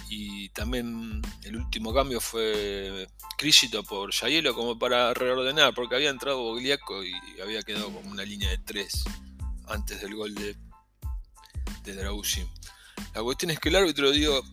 [0.10, 6.44] Y también el último cambio fue Crisito por Yayelo como para reordenar, porque había entrado
[6.44, 9.04] Bogliaco y había quedado como una línea de tres
[9.68, 10.56] antes del gol de,
[11.84, 12.46] de Drausi.
[13.14, 14.44] La cuestión es que el árbitro dio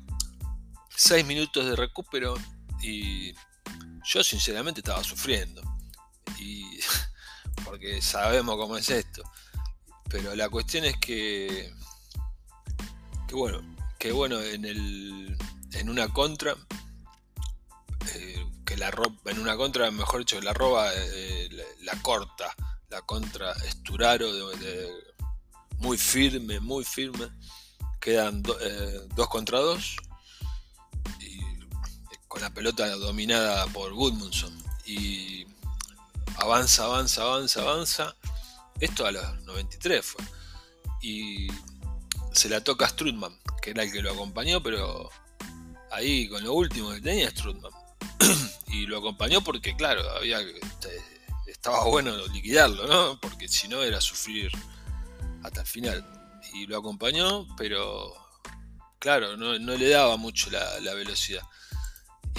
[0.97, 2.35] 6 minutos de recupero
[2.81, 3.35] y
[4.05, 5.61] yo sinceramente estaba sufriendo.
[6.39, 6.79] Y
[7.65, 9.23] porque sabemos cómo es esto.
[10.09, 11.73] Pero la cuestión es que,
[13.27, 13.63] que bueno,
[13.99, 15.37] que bueno, en, el,
[15.73, 16.55] en una contra,
[18.15, 21.49] eh, que la ropa, en una contra, mejor dicho, la roba, eh,
[21.81, 22.55] la, corta,
[22.91, 24.29] la contra Esturaro,
[25.79, 27.29] muy firme, muy firme,
[28.01, 29.97] quedan eh, dos contra dos,
[32.29, 34.53] con la pelota dominada por Goodmanson.
[34.87, 35.47] Y
[36.37, 38.17] avanza, avanza, avanza, avanza.
[38.81, 40.25] Esto a los 93 fue.
[41.01, 41.49] Y
[42.33, 45.11] se la toca a Strutman, que era el que lo acompañó, pero
[45.91, 47.73] ahí con lo último que tenía Strutman.
[48.69, 51.01] y lo acompañó porque, claro, había este,
[51.47, 53.21] estaba bueno liquidarlo, ¿no?
[53.21, 54.51] Porque si no era sufrir
[55.43, 56.05] hasta el final.
[56.55, 58.15] Y lo acompañó, pero
[58.99, 61.43] claro, no, le daba mucho la, la velocidad.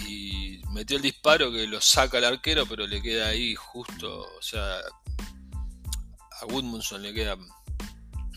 [0.05, 0.42] Y
[0.73, 4.79] metió el disparo que lo saca el arquero, pero le queda ahí justo, o sea,
[6.41, 7.37] a Woodmunson le queda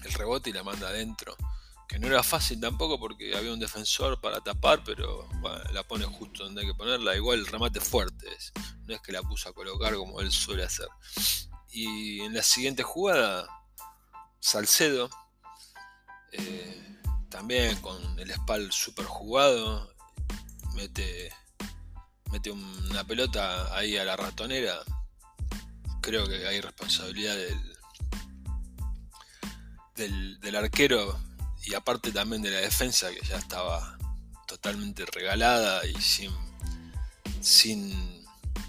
[0.04, 1.36] el rebote y la manda adentro.
[1.88, 5.28] Que no era fácil tampoco porque había un defensor para tapar, pero
[5.72, 7.16] la pone justo donde hay que ponerla.
[7.16, 8.52] Igual el remate fuerte es,
[8.86, 10.88] no es que la puso a colocar como él suele hacer.
[11.70, 13.48] Y en la siguiente jugada,
[14.40, 15.08] Salcedo,
[16.32, 19.94] eh, también con el espal super jugado,
[20.74, 21.32] mete
[22.30, 24.78] mete una pelota ahí a la ratonera,
[26.00, 27.36] creo que hay responsabilidad
[29.96, 31.18] del, del, arquero
[31.64, 33.98] y aparte también de la defensa que ya estaba
[34.46, 36.30] totalmente regalada y sin,
[37.40, 38.24] sin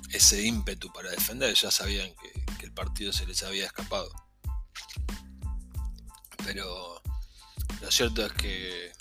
[0.09, 4.09] ese ímpetu para defender, ya sabían que, que el partido se les había escapado.
[6.43, 7.01] Pero
[7.81, 8.91] lo cierto es que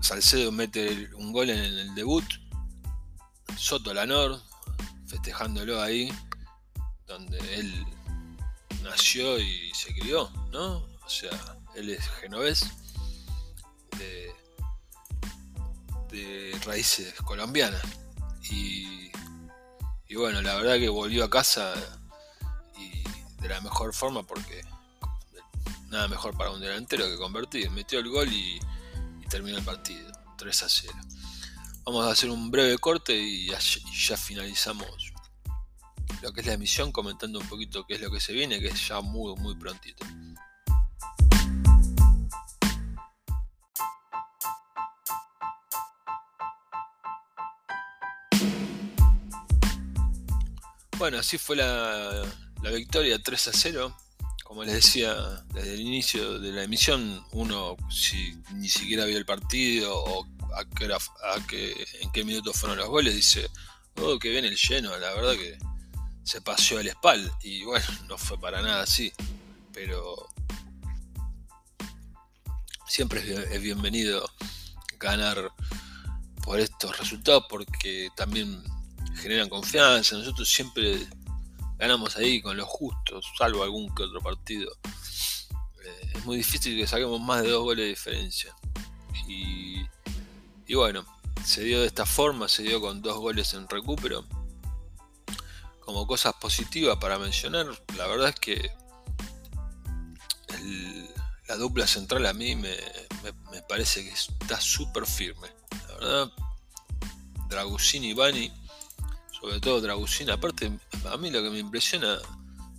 [0.00, 2.24] Salcedo mete un gol en el debut
[3.56, 4.40] Soto Lanor,
[5.06, 6.12] festejándolo ahí,
[7.06, 7.86] donde él
[8.82, 10.76] nació y se crió, ¿no?
[11.04, 11.30] O sea,
[11.74, 12.66] él es genovés
[13.98, 14.34] de,
[16.64, 17.82] raíces colombianas.
[18.50, 19.10] Y,
[20.08, 21.74] y, bueno, la verdad que volvió a casa
[22.78, 23.02] y
[23.42, 24.62] de la mejor forma porque
[25.90, 27.70] nada mejor para un delantero que convertir.
[27.70, 28.60] Metió el gol y,
[29.20, 30.94] y terminó el partido, 3 a 0.
[31.86, 35.12] Vamos a hacer un breve corte y ya, finalizamos
[36.22, 38.68] lo que es la emisión comentando un poquito qué es lo que se viene, que
[38.68, 40.06] es ya muy, muy prontito.
[50.96, 52.24] Bueno, así fue la,
[52.62, 53.96] la, victoria 3 a 0.
[54.54, 55.16] Como les decía
[55.52, 60.64] desde el inicio de la emisión, uno si ni siquiera vio el partido o a
[60.64, 63.50] qué, a en qué minutos fueron los goles, dice,
[63.96, 65.58] oh, que viene el lleno, la verdad que
[66.22, 67.32] se paseó el espal.
[67.42, 69.12] Y bueno, no fue para nada así.
[69.72, 70.28] Pero
[72.86, 74.24] siempre es bienvenido
[75.00, 75.50] ganar
[76.44, 78.62] por estos resultados porque también
[79.16, 80.16] generan confianza.
[80.16, 81.08] Nosotros siempre
[81.84, 84.72] ganamos ahí con los justos, salvo algún que otro partido.
[85.84, 88.56] Eh, es muy difícil que saquemos más de dos goles de diferencia.
[89.28, 89.84] Y,
[90.66, 91.04] y bueno,
[91.44, 94.24] se dio de esta forma, se dio con dos goles en recupero.
[95.80, 97.66] Como cosas positivas para mencionar,
[97.98, 98.70] la verdad es que
[101.46, 102.74] la dupla central a mí me,
[103.68, 105.48] parece que está súper firme.
[105.88, 106.32] La verdad,
[107.50, 108.50] Dragusín y Bani,
[109.44, 110.72] sobre todo Dragusín, aparte,
[111.10, 112.16] a mí lo que me impresiona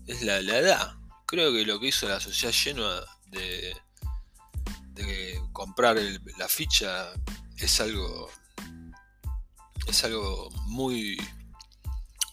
[0.08, 0.96] es la, edad.
[1.28, 3.78] Creo que lo que hizo la sociedad llena de,
[4.94, 5.96] de comprar
[6.40, 7.14] la ficha
[7.58, 8.32] es algo
[9.86, 11.18] es algo muy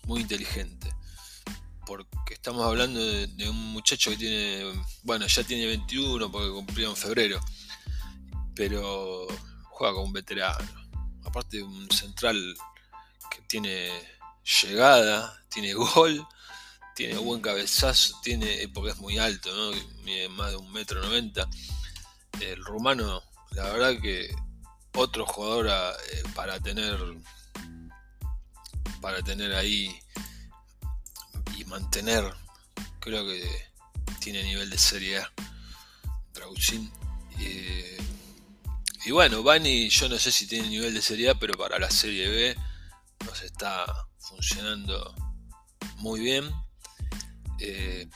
[0.07, 0.89] muy inteligente
[1.85, 4.65] porque estamos hablando de, un muchacho que tiene,
[5.03, 7.39] bueno, ya tiene 21 porque cumplió en febrero,
[8.55, 9.27] pero
[9.69, 10.71] juega como un veterano.
[11.23, 12.55] Aparte de un central
[13.31, 13.91] que tiene
[14.45, 16.27] llegada, tiene gol,
[16.95, 19.51] tiene buen cabezazo, tiene, porque es muy alto,
[20.03, 21.49] mide más de un metro noventa.
[22.41, 24.35] El rumano, la verdad que
[24.95, 26.99] otro jugador eh, para tener
[29.01, 29.99] para tener ahí
[31.73, 32.31] mantener,
[33.01, 33.43] creo que
[34.21, 35.33] tiene nivel de Serie A.
[37.39, 37.99] Eh,
[39.07, 41.91] y bueno, Bani yo no sé si tiene nivel de Serie A, pero para la
[41.91, 42.57] Serie B
[43.25, 43.87] nos está
[44.29, 45.15] funcionando
[45.97, 46.51] muy bien.
[47.59, 48.09] Eh,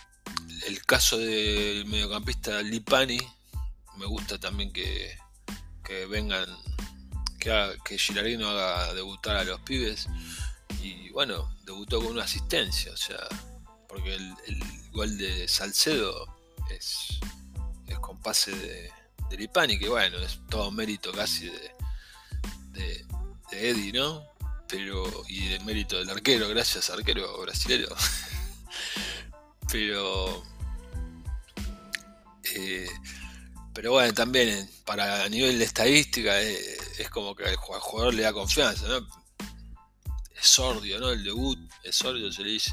[0.67, 3.19] el caso del mediocampista Lipani,
[3.97, 5.17] me gusta también que,
[5.85, 6.47] que vengan,
[7.39, 10.09] que, que Girardino haga debutar a los pibes.
[10.83, 13.21] Y bueno, debutó con una asistencia, o sea,
[13.89, 14.35] porque el,
[14.93, 16.27] gol de Salcedo
[16.71, 17.21] es,
[17.87, 18.91] es con pase de,
[19.29, 23.07] de Lipani, que bueno, es todo mérito casi de,
[23.51, 24.25] de, Eddie, ¿no?
[24.69, 27.87] Pero, y de mérito del arquero, gracias arquero brasileño.
[29.71, 30.43] pero,
[32.55, 32.89] eh,
[33.73, 38.23] pero bueno, también para a nivel de estadística eh, es como que al jugador le
[38.23, 39.07] da confianza, ¿no?
[40.35, 41.11] Es sordio, ¿no?
[41.11, 42.73] El debut, es sordio se le dice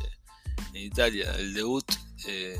[0.73, 1.86] en Italia, el debut
[2.25, 2.60] eh,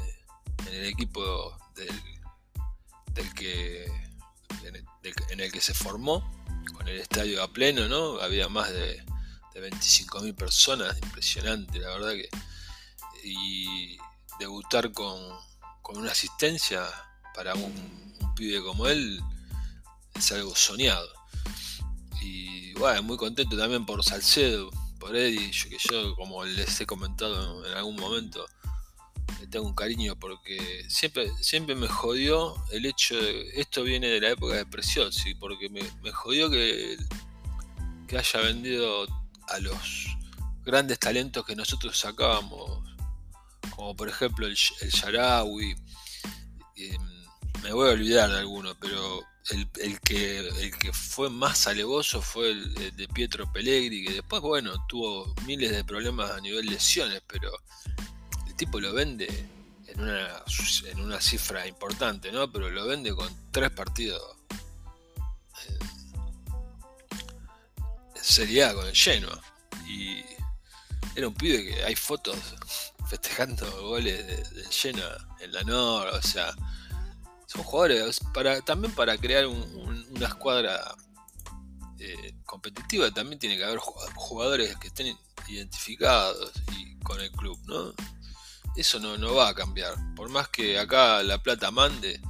[0.68, 3.86] en el equipo del, que
[5.30, 6.24] en el, que se formó,
[6.76, 8.20] con el estadio a pleno, ¿no?
[8.22, 9.04] Había más de,
[9.54, 12.30] de 25.000 personas, impresionante, la verdad que.
[13.24, 13.98] Y
[14.40, 15.18] debutar con,
[15.96, 16.84] una asistencia
[17.36, 18.04] para un,
[18.36, 19.22] pibe como él
[20.16, 21.08] es algo soñado.
[22.22, 26.86] Y bueno, muy contento también por Salcedo, por Eddie, yo que yo, como les he
[26.86, 28.46] comentado en algún momento,
[29.40, 33.52] le tengo un cariño porque siempre, siempre me jodió el hecho de.
[33.56, 36.98] Esto viene de la época de Preciosi, porque me, jodió que,
[38.08, 39.06] que haya vendido
[39.50, 40.08] a los
[40.64, 42.84] grandes talentos que nosotros sacábamos,
[43.76, 45.76] como por ejemplo el, el Sharawi.
[46.76, 47.02] Em,
[47.62, 52.52] me voy a olvidar de alguno, pero el, que, el que fue más alevoso fue
[52.52, 57.52] el, de Pietro Pellegri, que después, bueno, tuvo miles de problemas a nivel lesiones, pero
[58.48, 59.28] el tipo lo vende
[59.88, 60.44] en una,
[60.86, 62.52] en una cifra importante, ¿no?
[62.52, 64.22] Pero lo vende con tres partidos
[65.68, 65.93] en
[68.24, 69.30] Serie con el lleno.
[69.88, 70.24] Y
[71.16, 72.38] era un pibe que hay fotos
[73.08, 75.04] festejando goles de, de lleno
[75.40, 76.56] en la Nor, o sea
[77.54, 80.96] son jugadores para, también para crear una escuadra
[82.00, 85.16] eh, competitiva también tiene que haber jugadores que estén
[85.48, 87.94] identificados y con el club, ¿no?
[88.76, 89.94] Eso no, no va a cambiar.
[90.16, 92.22] Por más que acá la plata mande, eh,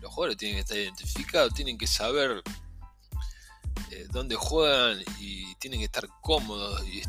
[0.00, 2.42] los jugadores tienen que estar identificados, tienen que saber
[3.90, 7.02] eh, dónde juegan y tienen que estar cómodos y,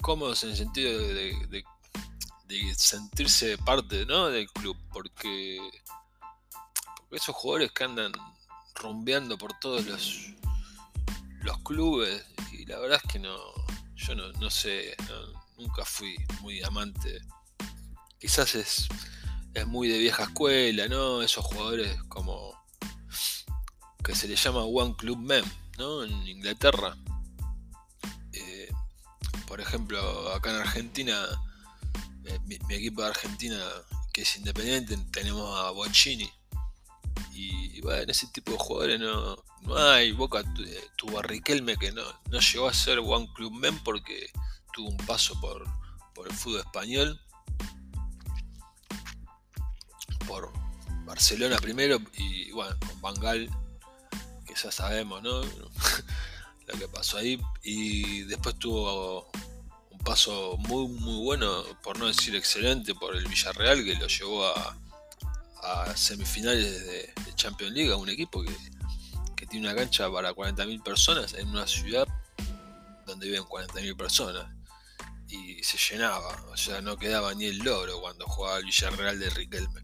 [0.00, 1.64] cómodos en el sentido de
[2.76, 4.28] sentirse parte ¿no?
[4.28, 5.58] del club, porque,
[6.94, 8.12] porque esos jugadores que andan
[8.74, 10.34] rumbeando por todos los,
[11.42, 13.36] los clubes, y la verdad es que no,
[13.96, 14.96] yo no, sé,
[15.58, 17.20] nunca fui muy amante,
[18.18, 18.88] quizás es,
[19.54, 21.22] es muy de vieja escuela, ¿no?
[21.22, 22.63] Esos jugadores como
[24.04, 25.44] que se le llama One Club Men,
[25.78, 26.04] ¿no?
[26.04, 26.96] En Inglaterra.
[28.32, 28.70] Eh,
[29.48, 31.16] por ejemplo, acá en Argentina
[32.26, 33.58] eh, mi, equipo de Argentina,
[34.12, 36.30] que es independiente, tenemos a Boccini.
[37.32, 40.12] Y, bueno, ese tipo de jugadores no, no hay.
[40.12, 44.30] Boca eh, tuvo Riquelme que no, no llegó a ser One Club Men porque
[44.72, 45.64] tuvo un paso por,
[46.14, 47.20] por el fútbol español.
[50.26, 50.52] Por
[51.04, 53.50] Barcelona primero y bueno, con Bangal,
[54.54, 55.42] que ya sabemos, ¿no?
[56.66, 57.40] lo que pasó ahí.
[57.62, 59.30] Y después tuvo
[59.90, 64.46] un paso muy, muy bueno, por no decir excelente, por el Villarreal, que lo llevó
[64.46, 64.76] a,
[65.96, 68.54] semifinales de, Champions League, a un equipo que,
[69.46, 72.08] tiene una cancha para 40.000 personas en una ciudad
[73.06, 74.46] donde viven 40.000 personas.
[75.28, 79.28] Y se llenaba, o sea, no quedaba ni el loro cuando jugaba el Villarreal de
[79.30, 79.82] Riquelme.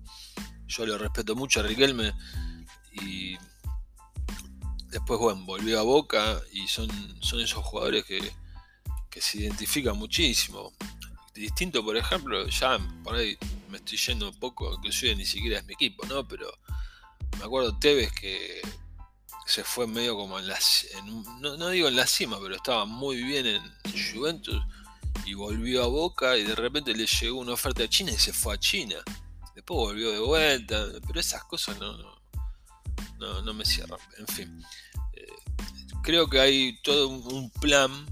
[0.66, 2.14] Yo lo respeto mucho a Riquelme
[2.92, 3.36] y
[4.90, 6.88] después, bueno, volvió a Boca y son,
[7.22, 8.32] son esos jugadores que,
[9.20, 10.72] se identifican muchísimo.
[11.34, 13.36] Distinto, por ejemplo, ya por ahí
[13.68, 16.26] me estoy yendo un poco, inclusive ni siquiera es mi equipo, ¿no?
[16.26, 16.50] Pero
[17.38, 18.62] me acuerdo Tevez que
[19.46, 20.58] se fue medio como en la...
[21.40, 23.62] no, digo en la cima, pero estaba muy bien en,
[24.14, 24.62] Juventus
[25.26, 28.32] y volvió a Boca y de repente le llegó una oferta de China y se
[28.32, 28.96] fue a China.
[29.54, 32.19] Después volvió de vuelta, pero esas cosas no, no,
[33.42, 33.98] no me cierran.
[34.18, 34.64] En fin,
[35.14, 35.26] eh,
[36.02, 38.06] creo que hay todo un plan,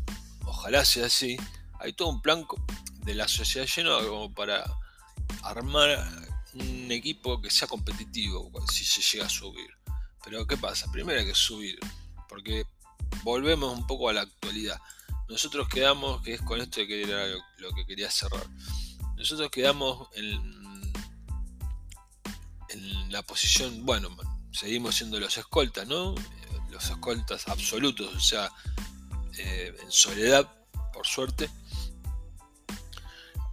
[0.45, 1.37] ojalá sea así,
[1.81, 2.47] hay todo un plan
[3.05, 4.65] de la sociedad llena como para
[5.43, 5.99] armar
[6.55, 9.71] un equipo que sea competitivo si se llega a subir.
[10.25, 10.91] Pero ¿qué pasa?
[10.93, 11.79] Primero hay que subir,
[12.29, 12.65] porque
[13.23, 14.79] volvemos un poco a la actualidad.
[15.29, 17.27] Nosotros quedamos, que es con esto que era
[17.59, 18.47] lo que quería cerrar,
[19.17, 20.93] nosotros quedamos en,
[22.71, 24.11] en la posición, bueno,
[24.53, 26.15] seguimos siendo los escoltas, ¿no?
[26.71, 28.51] Los escoltas absolutos, o sea,
[29.39, 30.49] eh, en soledad,
[30.93, 31.51] por suerte.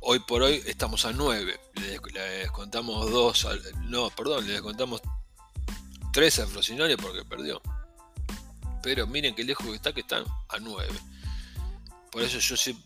[0.01, 1.59] Hoy por hoy estamos a 9.
[1.75, 3.47] Les, contamos dos,
[3.85, 5.01] no, perdón, les contamos
[6.13, 7.61] 3 a Frosinone porque perdió.
[8.83, 10.93] Pero miren qué lejos que está, que están a 9.
[12.11, 12.79] Por eso yo sí,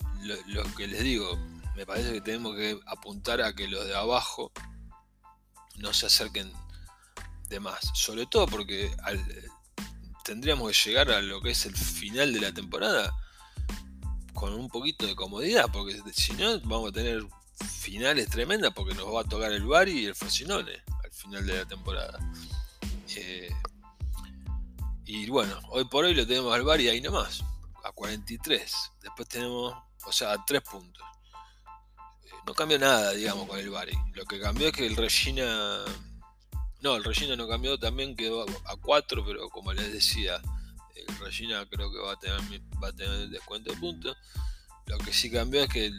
[0.47, 1.37] lo, que les digo,
[1.75, 4.51] me parece que tenemos que apuntar a que los de abajo
[5.75, 6.51] no se acerquen
[7.49, 7.91] de más.
[7.93, 8.91] Sobre todo porque
[10.23, 13.11] tendríamos que llegar a lo que es el final de la temporada
[14.33, 17.25] con un poquito de comodidad, porque si no vamos a tener
[17.67, 21.57] finales tremendas porque nos va a tocar el Bari y el Frosinone al final de
[21.57, 22.19] la temporada.
[23.15, 23.49] Eh,
[25.05, 27.43] y bueno, hoy por hoy lo tenemos al Bari ahí nomás,
[27.83, 28.91] a 43.
[29.01, 29.75] Después tenemos,
[30.05, 31.03] o sea, a 3 puntos.
[32.23, 33.97] Eh, no cambia nada, digamos, con el Bari.
[34.13, 35.83] Lo que cambió es que el Regina.
[36.81, 40.41] No, el Regina no cambió, también quedó a 4, pero como les decía,
[40.95, 42.39] el Regina creo que va a tener,
[42.81, 44.17] va a tener descuento de puntos.
[44.85, 45.91] Lo que sí cambió es que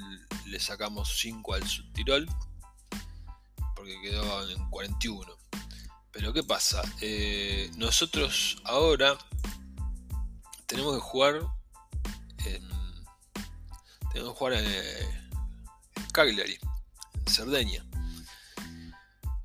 [0.46, 2.28] le sacamos 5 al Subtirol,
[3.76, 5.40] porque quedó en 41.
[6.12, 6.82] Pero ¿qué pasa?
[7.00, 9.16] Eh, nosotros ahora
[10.66, 11.40] tenemos que jugar
[12.46, 12.68] en,
[14.12, 15.30] tenemos que jugar en,
[16.12, 16.58] Cagliari,
[17.14, 17.84] en Cerdeña,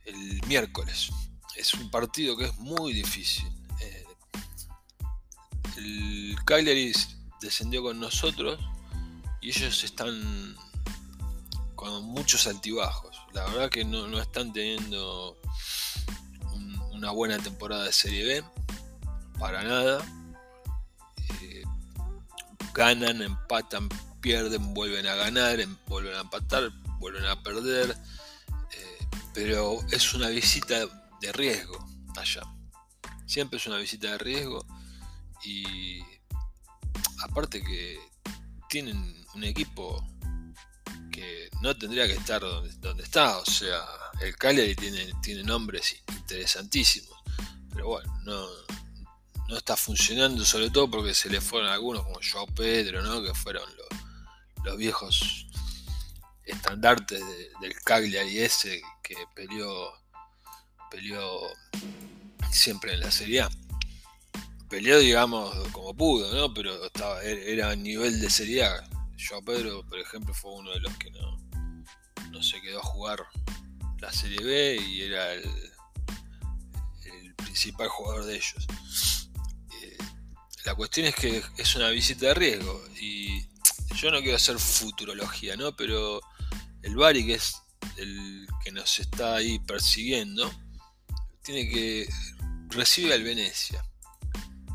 [0.05, 1.09] el miércoles.
[1.55, 3.47] Es un partido que es muy difícil.
[3.81, 4.05] Eh,
[5.77, 6.93] el Cagliari
[7.41, 8.59] descendió con nosotros
[9.41, 10.55] y ellos están
[11.75, 13.17] con muchos altibajos.
[13.33, 15.37] La verdad que no, no están teniendo
[16.91, 18.43] una buena temporada de Serie B,
[19.37, 20.03] para nada.
[21.41, 21.63] Eh,
[22.73, 23.89] ganan, empatan,
[24.21, 27.95] pierden, vuelven a ganar, vuelven a empatar, vuelven a perder.
[29.35, 30.87] Pero es una visita
[31.21, 31.77] de riesgo
[32.15, 32.41] allá.
[33.27, 34.65] Siempre es una visita de riesgo.
[35.43, 35.99] Y
[37.21, 37.99] aparte que
[38.67, 40.03] tienen un equipo
[41.11, 43.37] que no tendría que estar donde, está.
[43.37, 43.85] O sea,
[44.21, 47.15] el Cagliari tiene, tiene nombres interesantísimos.
[47.71, 48.47] Pero bueno, no,
[49.47, 53.21] no está funcionando, sobre todo porque se le fueron algunos, como Joao Pedro, ¿no?
[53.21, 53.63] que fueron
[54.63, 55.45] los, viejos
[56.45, 57.21] estandartes
[57.61, 59.91] del Cagliari ese que peleó,
[60.89, 61.41] peleó
[62.51, 63.49] siempre en la Serie A.
[64.69, 66.53] Peleó, digamos, como pudo, ¿no?
[66.53, 68.83] Pero estaba, era a nivel de Serie A.
[69.17, 71.37] Joao Pedro, por ejemplo, fue uno de los que no,
[72.31, 73.19] no se quedó a jugar
[73.99, 75.49] la Serie B y era el,
[77.37, 78.67] principal jugador de ellos.
[79.81, 79.97] Eh,
[80.65, 83.45] la cuestión es que es una visita de riesgo y
[83.95, 85.73] yo no quiero hacer futurología, ¿no?
[85.75, 86.19] Pero
[86.85, 87.55] el Bari, que es
[87.97, 90.51] el que nos está ahí persiguiendo,
[91.43, 92.09] tiene que
[92.69, 93.83] recibir al Venecia.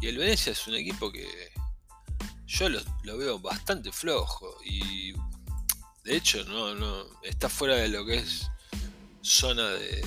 [0.01, 1.27] Y el Venecia es un equipo que
[2.47, 5.13] yo lo, lo veo bastante flojo y
[6.05, 8.51] de hecho no, no está fuera de lo que es
[9.23, 10.05] zona de,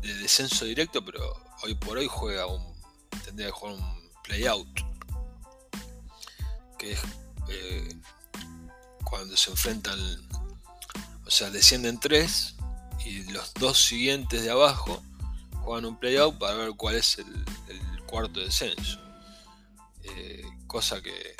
[0.00, 2.74] descenso directo, pero hoy por hoy juega un.
[3.24, 4.80] tendría que jugar un play-out.
[6.78, 7.00] Que es
[7.48, 8.00] eh,
[9.04, 10.27] cuando se enfrentan.
[11.28, 12.56] O sea, descienden tres
[13.04, 15.02] y los dos siguientes de abajo
[15.60, 17.44] juegan un play-out para ver cuál es el,
[18.06, 18.98] cuarto descenso.
[20.04, 21.36] Eh, cosa que,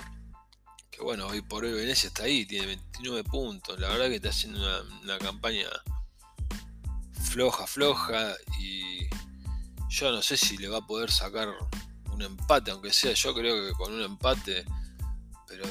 [0.91, 4.29] que bueno, hoy por hoy Venecia está ahí, tiene 29 puntos, la verdad que está
[4.29, 4.61] haciendo
[5.03, 5.67] una, campaña
[7.23, 9.09] floja, floja y
[9.89, 11.49] yo no sé si le va a poder sacar
[12.13, 14.67] un empate, aunque sea, yo creo que con un empate,
[15.47, 15.65] pero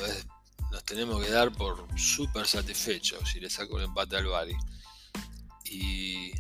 [0.77, 4.55] nos tenemos que dar por súper satisfechos si le saco un empate al Bari.
[5.65, 6.31] Y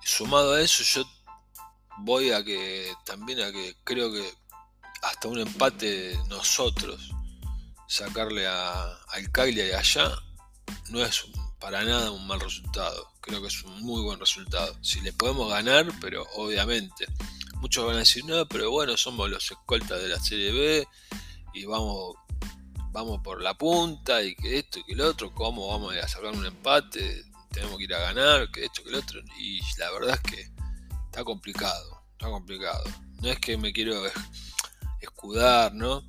[0.00, 1.04] sumado a eso, yo
[1.98, 4.32] voy a que también a que creo que
[5.02, 7.10] hasta un empate nosotros
[7.88, 10.08] sacarle a, al Cagliari allá
[10.90, 11.24] no es
[11.58, 13.10] para nada un mal resultado.
[13.20, 14.78] Creo que es un muy buen resultado.
[14.82, 17.06] Si le podemos ganar, pero obviamente.
[17.56, 20.88] Muchos van a decir, no, pero bueno, somos los escoltas de la Serie B
[21.54, 22.14] y vamos,
[22.96, 26.32] vamos por la punta y que esto y que el otro, ¿cómo vamos a sacar
[26.32, 27.26] un empate?
[27.50, 29.20] Tenemos que ir a ganar, que esto, que el otro.
[29.38, 30.50] Y la verdad es que
[31.04, 32.84] está complicado, está complicado.
[33.20, 34.02] No es que me quiero
[34.98, 36.02] escudar, ¿no?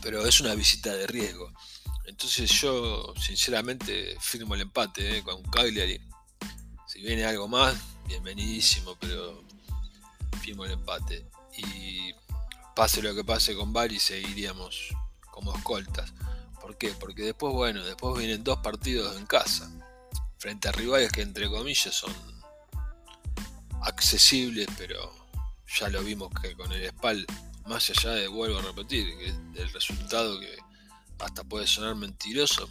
[0.00, 1.52] Pero es una visita de riesgo.
[2.04, 5.22] Entonces yo sinceramente firmo el empate ¿eh?
[5.24, 6.00] con Cagliari.
[6.86, 7.74] Si viene algo más,
[8.06, 9.42] bienvenidísimo, pero
[10.40, 11.26] firmo el empate.
[11.56, 12.14] Y
[12.78, 14.94] pase lo que pase con Bari, seguiríamos
[15.32, 16.12] como escoltas.
[16.60, 16.90] ¿Por qué?
[16.90, 19.68] Porque después, bueno, después vienen dos partidos en casa,
[20.38, 22.14] frente a rivales que entre comillas son
[23.82, 25.12] accesibles, pero
[25.76, 27.26] ya lo vimos que con el Spal,
[27.66, 30.56] más allá de, vuelvo a repetir, que del resultado que
[31.18, 32.70] hasta puede sonar mentiroso,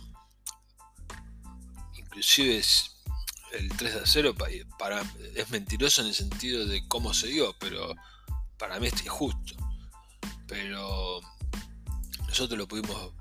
[1.98, 2.96] inclusive es
[3.52, 4.36] el 3 a 0
[4.80, 5.04] para,
[5.36, 7.94] es mentiroso en el sentido de cómo se dio, pero
[8.58, 9.68] para mí es injusto.
[10.48, 11.22] Pero
[12.28, 13.14] nosotros lo pudimos,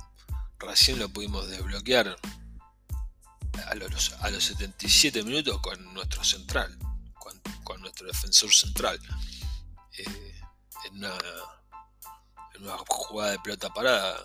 [0.59, 2.17] recién lo pudimos desbloquear
[3.69, 6.79] a los, a los 77 minutos con nuestro central,
[7.65, 8.99] con nuestro defensor central.
[9.99, 10.41] Eh,
[10.85, 14.17] en, una, jugada de pelota parada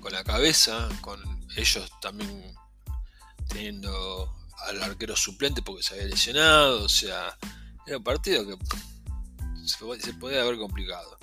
[0.00, 1.20] con la cabeza, con
[1.56, 2.54] ellos también
[3.48, 4.36] teniendo
[4.66, 7.36] al arquero suplente porque se había lesionado, o sea,
[7.86, 8.56] era un partido que
[9.66, 11.18] se, podía haber complicado.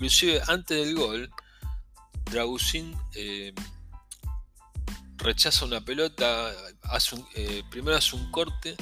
[0.00, 1.30] Inclusive antes del gol,
[2.30, 3.52] Dragusin eh,
[5.18, 8.76] rechaza una pelota, hace eh, primero hace un corte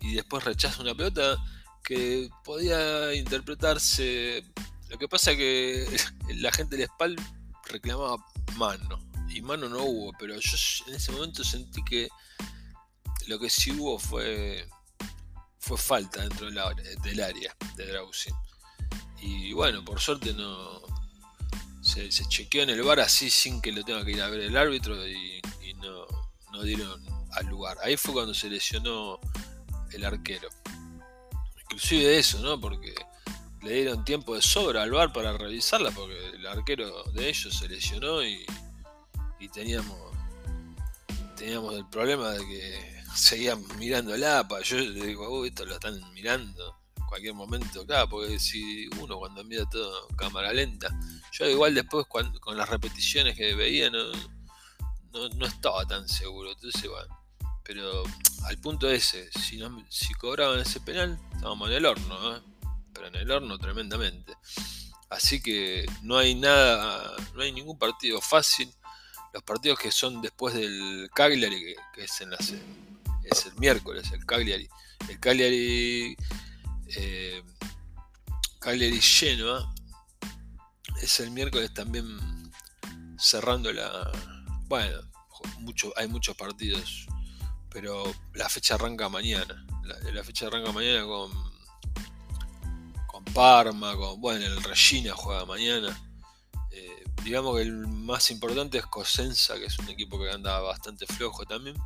[0.00, 1.36] y después rechaza una pelota
[1.84, 4.42] que podía interpretarse.
[4.88, 5.96] Lo que pasa es que
[6.36, 7.16] la gente del SPAL
[7.68, 8.16] reclamaba
[8.56, 8.98] mano.
[9.28, 12.08] Y mano no hubo, pero yo en ese momento sentí que
[13.26, 14.66] lo que sí hubo fue,
[15.58, 18.34] fue falta dentro del, área de Drausin.
[19.20, 20.82] Y bueno, por suerte no
[21.82, 24.56] se, chequeó en el bar así sin que lo tenga que ir a ver el
[24.56, 25.40] árbitro y,
[25.76, 26.06] no,
[26.52, 27.76] no dieron al lugar.
[27.82, 29.20] Ahí fue cuando se lesionó
[29.92, 30.48] el arquero
[31.76, 32.60] inclusive eso, ¿no?
[32.60, 32.94] Porque
[33.62, 37.68] le dieron tiempo de sobra al bar para revisarla, porque el arquero de ellos se
[37.68, 38.46] lesionó y,
[39.52, 39.96] teníamos
[41.36, 44.62] teníamos el problema de que seguían mirando el APA.
[44.62, 46.76] Yo le digo, uy, esto lo están mirando
[47.06, 50.88] cualquier momento acá, porque si uno cuando mira todo cámara lenta,
[51.32, 53.90] yo igual después con las repeticiones que veía
[55.16, 56.52] no, no estaba tan seguro.
[56.52, 57.18] Entonces, bueno,
[57.64, 58.04] pero
[58.44, 62.40] al punto ese, si, si cobraban ese penal, estábamos en el horno, ¿eh?
[62.92, 64.34] pero en el horno tremendamente.
[65.08, 68.72] Así que no hay nada, no hay ningún partido fácil.
[69.32, 74.68] Los partidos que son después del Cagliari, que, es, en es el miércoles, el Cagliari.
[75.08, 76.16] El Cagliari,
[76.94, 77.42] eh,
[78.60, 79.72] Cagliari Genoa,
[81.02, 82.06] es el miércoles también
[83.18, 84.10] cerrando la...
[84.66, 85.00] Bueno,
[85.60, 87.06] mucho, hay muchos partidos
[87.76, 89.66] pero la fecha arranca mañana.
[90.10, 91.30] La, fecha arranca mañana con,
[93.06, 95.94] con Parma, con, bueno, el Regina juega mañana.
[96.70, 101.06] Eh, digamos que el más importante es Cosenza, que es un equipo que anda bastante
[101.06, 101.76] flojo también,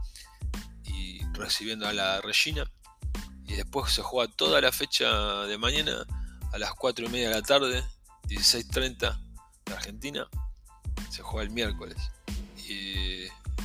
[0.84, 2.70] y recibiendo a la Regina.
[3.50, 5.08] Y después se juega toda la fecha
[5.46, 6.06] de mañana
[6.52, 7.84] a las 4 y media de la tarde,
[8.28, 9.20] 16.30
[9.66, 10.28] de Argentina.
[11.10, 11.96] Se juega el miércoles.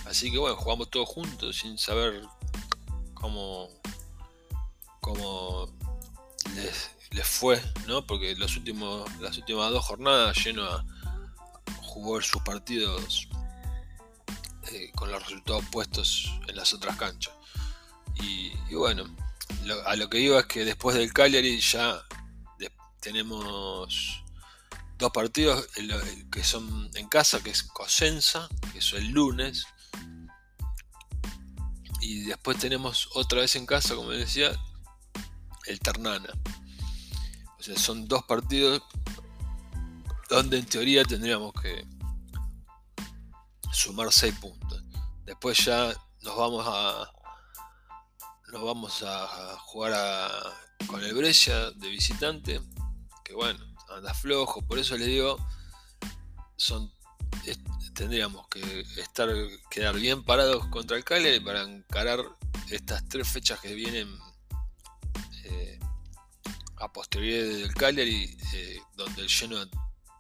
[0.08, 2.22] Así que bueno, jugamos todos juntos sin saber
[3.14, 3.70] cómo,
[5.02, 5.68] cómo
[6.56, 6.92] les,
[7.28, 8.06] fue, ¿no?
[8.08, 10.84] Porque los últimos, las últimas dos jornadas Genoa
[11.82, 13.28] jugó sus partidos
[14.72, 17.34] eh, con los resultados puestos en las otras canchas.
[18.16, 19.06] Y, bueno,
[19.86, 22.02] a lo que iba es que después del Cagliari ya
[23.00, 24.24] tenemos
[24.98, 25.68] dos partidos
[26.32, 29.68] que son en casa, que es Cosenza, que es el lunes,
[32.02, 34.52] y después tenemos otra vez en casa, como decía,
[35.66, 36.30] el Ternana.
[37.60, 38.82] O sea, son dos partidos
[40.30, 41.88] donde en teoría tendríamos que
[43.72, 44.84] sumar 6 puntos.
[45.26, 47.12] Después ya nos vamos a
[48.52, 49.94] nos vamos a jugar
[50.88, 52.62] con el Brescia de visitante,
[53.24, 55.38] que bueno, anda flojo, por eso les digo,
[56.56, 56.92] son
[57.94, 59.30] tendríamos que estar
[59.70, 62.20] quedar bien parados contra el Cagliari para encarar
[62.70, 64.10] estas tres fechas que vienen
[65.46, 65.80] eh,
[66.78, 69.68] a posteriori del Cagliari, eh, donde el Genoa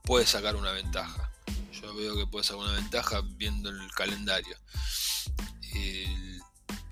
[0.03, 1.31] puede sacar una ventaja.
[1.73, 4.57] Yo veo que puede sacar una ventaja viendo el calendario.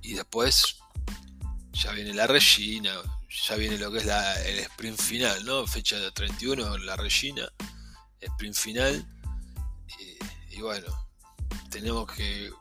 [0.02, 0.83] y después
[1.74, 2.94] ya viene la Regina,
[3.30, 5.66] ya viene lo que es el sprint final, ¿no?
[5.68, 7.52] Fecha de 31, la Regina,
[8.20, 9.06] sprint final.
[10.52, 10.88] Y, bueno,
[11.70, 12.52] tenemos que,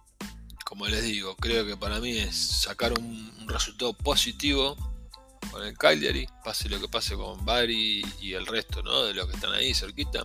[0.64, 4.76] como les digo, creo que para mí es sacar un, resultado positivo
[5.50, 9.04] con el Cagliari, pase lo que pase con Bari y el resto, ¿no?
[9.04, 10.24] De los que están ahí cerquita.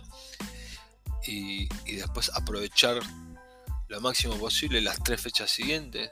[1.26, 3.00] Y, y después aprovechar
[3.88, 6.10] lo máximo posible las tres fechas siguientes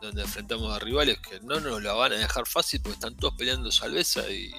[0.00, 3.34] donde enfrentamos a rivales que no nos la van a dejar fácil porque están todos
[3.34, 4.52] peleando salveza y,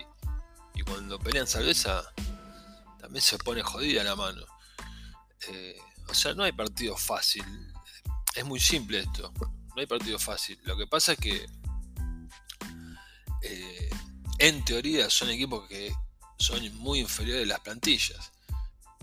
[0.85, 2.03] cuando pelean salveza
[2.99, 4.43] también se pone jodida la mano.
[5.47, 5.77] Eh,
[6.07, 7.45] o sea, no hay partido fácil.
[8.33, 9.31] Es muy simple esto.
[9.39, 10.59] No hay partido fácil.
[10.63, 11.45] Lo que pasa es que
[13.43, 13.89] eh,
[14.39, 15.93] en teoría son equipos que
[16.39, 18.31] son muy inferiores a las plantillas.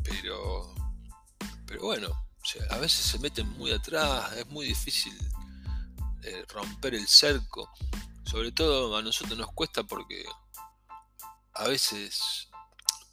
[0.03, 0.75] Pero,
[1.65, 2.27] pero bueno,
[2.71, 4.33] a veces se meten muy atrás.
[4.33, 5.17] Es muy difícil
[6.23, 7.71] eh, romper el cerco.
[8.25, 10.25] Sobre todo a nosotros nos cuesta porque
[11.55, 12.49] a veces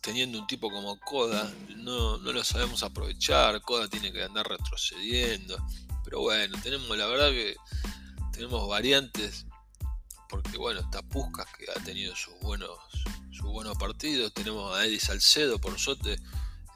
[0.01, 3.61] teniendo un tipo como Koda no, lo sabemos aprovechar.
[3.61, 5.57] Koda tiene que andar retrocediendo.
[6.03, 7.55] Pero bueno, tenemos la verdad que
[8.31, 9.45] tenemos variantes.
[10.29, 12.77] Porque bueno, está Puskas que ha tenido sus buenos,
[13.31, 14.33] sus buenos partidos.
[14.33, 16.17] Tenemos a Eddie Salcedo por suerte.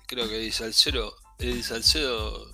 [0.08, 2.52] Creo que Eddie Salcedo, Eddie Salcedo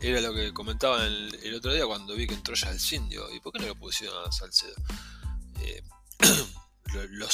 [0.00, 3.32] era lo que comentaba el, otro día cuando vi que entró ya el Cindio.
[3.32, 4.74] ¿Y por qué no lo pusieron a Salcedo?
[5.60, 5.82] Eh,
[7.10, 7.28] lo,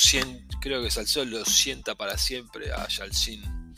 [0.60, 3.74] creo que Salcedo lo sienta para siempre a Yalcin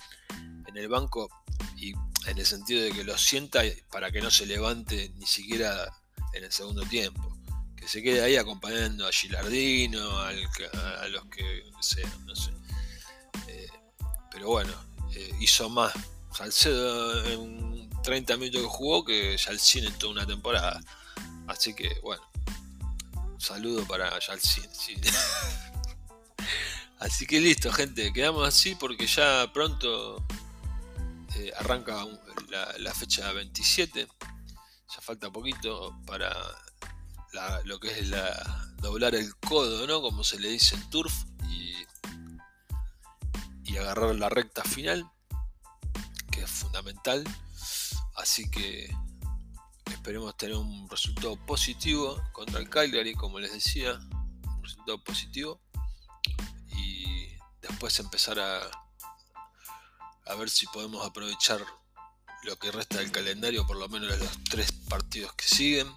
[0.66, 1.28] en el banco
[1.76, 1.92] y
[2.26, 5.92] en el sentido de que lo sienta para que no se levante ni siquiera
[6.32, 7.36] en el segundo tiempo.
[7.76, 12.52] Que se quede ahí acompañando a Gilardino, a los que sean, no sé.
[13.48, 13.68] Eh,
[14.30, 14.72] pero bueno,
[15.14, 15.92] eh, hizo más
[16.32, 20.80] Salcedo en 30 minutos que jugó que Yalcin en toda una temporada.
[21.46, 22.22] Así que bueno,
[23.38, 24.68] saludo para Yalcin.
[26.98, 30.24] así que listo, gente, quedamos así porque ya pronto
[31.36, 32.04] eh, arranca
[32.78, 34.06] la, fecha 27.
[34.06, 36.34] Ya falta poquito para
[37.64, 40.02] lo que es la doblar el codo, ¿no?
[40.02, 41.14] Como se le dice en turf
[41.48, 41.74] y,
[43.64, 45.08] y agarrar la recta final,
[46.30, 47.24] que es fundamental.
[48.16, 48.94] Así que
[49.90, 55.60] esperemos tener un resultado positivo contra el Cagliari, como les decía, un resultado positivo.
[56.68, 57.28] Y
[57.60, 58.60] después empezar a,
[60.26, 61.64] a ver si podemos aprovechar
[62.44, 65.88] lo que resta del calendario, por lo menos los tres partidos que siguen.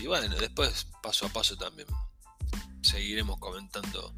[0.00, 1.86] Y bueno, después paso a paso también
[2.82, 4.14] seguiremos comentando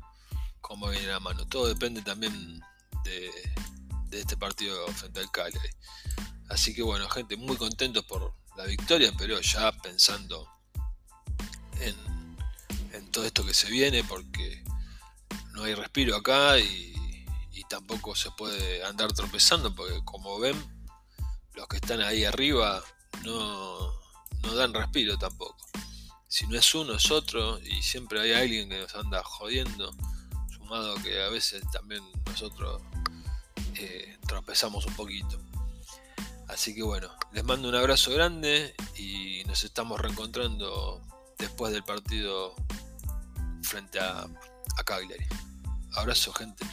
[0.61, 1.46] cómo viene la mano.
[1.46, 2.61] Todo depende también
[3.05, 3.30] de,
[4.09, 5.68] de este partido frente al Cagliari.
[6.49, 10.49] Así que bueno, gente, muy contentos por la victoria, pero ya pensando
[11.80, 11.95] en,
[13.11, 14.64] todo esto que se viene, porque
[15.53, 16.92] no hay respiro acá y,
[17.70, 20.55] tampoco se puede andar tropezando, porque como ven,
[21.55, 22.84] los que están ahí arriba
[23.24, 23.90] no,
[24.42, 25.57] no dan respiro tampoco.
[26.28, 29.92] Si no es uno, es otro, y siempre hay alguien que nos anda jodiendo,
[30.55, 32.82] sumado que a veces también nosotros
[33.76, 35.40] eh, tropezamos un poquito.
[36.55, 41.02] Así que bueno, les mando un abrazo grande y nos estamos reencontrando
[41.36, 42.55] después del partido
[43.62, 45.26] frente a, a Cagliari.
[45.94, 46.64] Abrazo gente.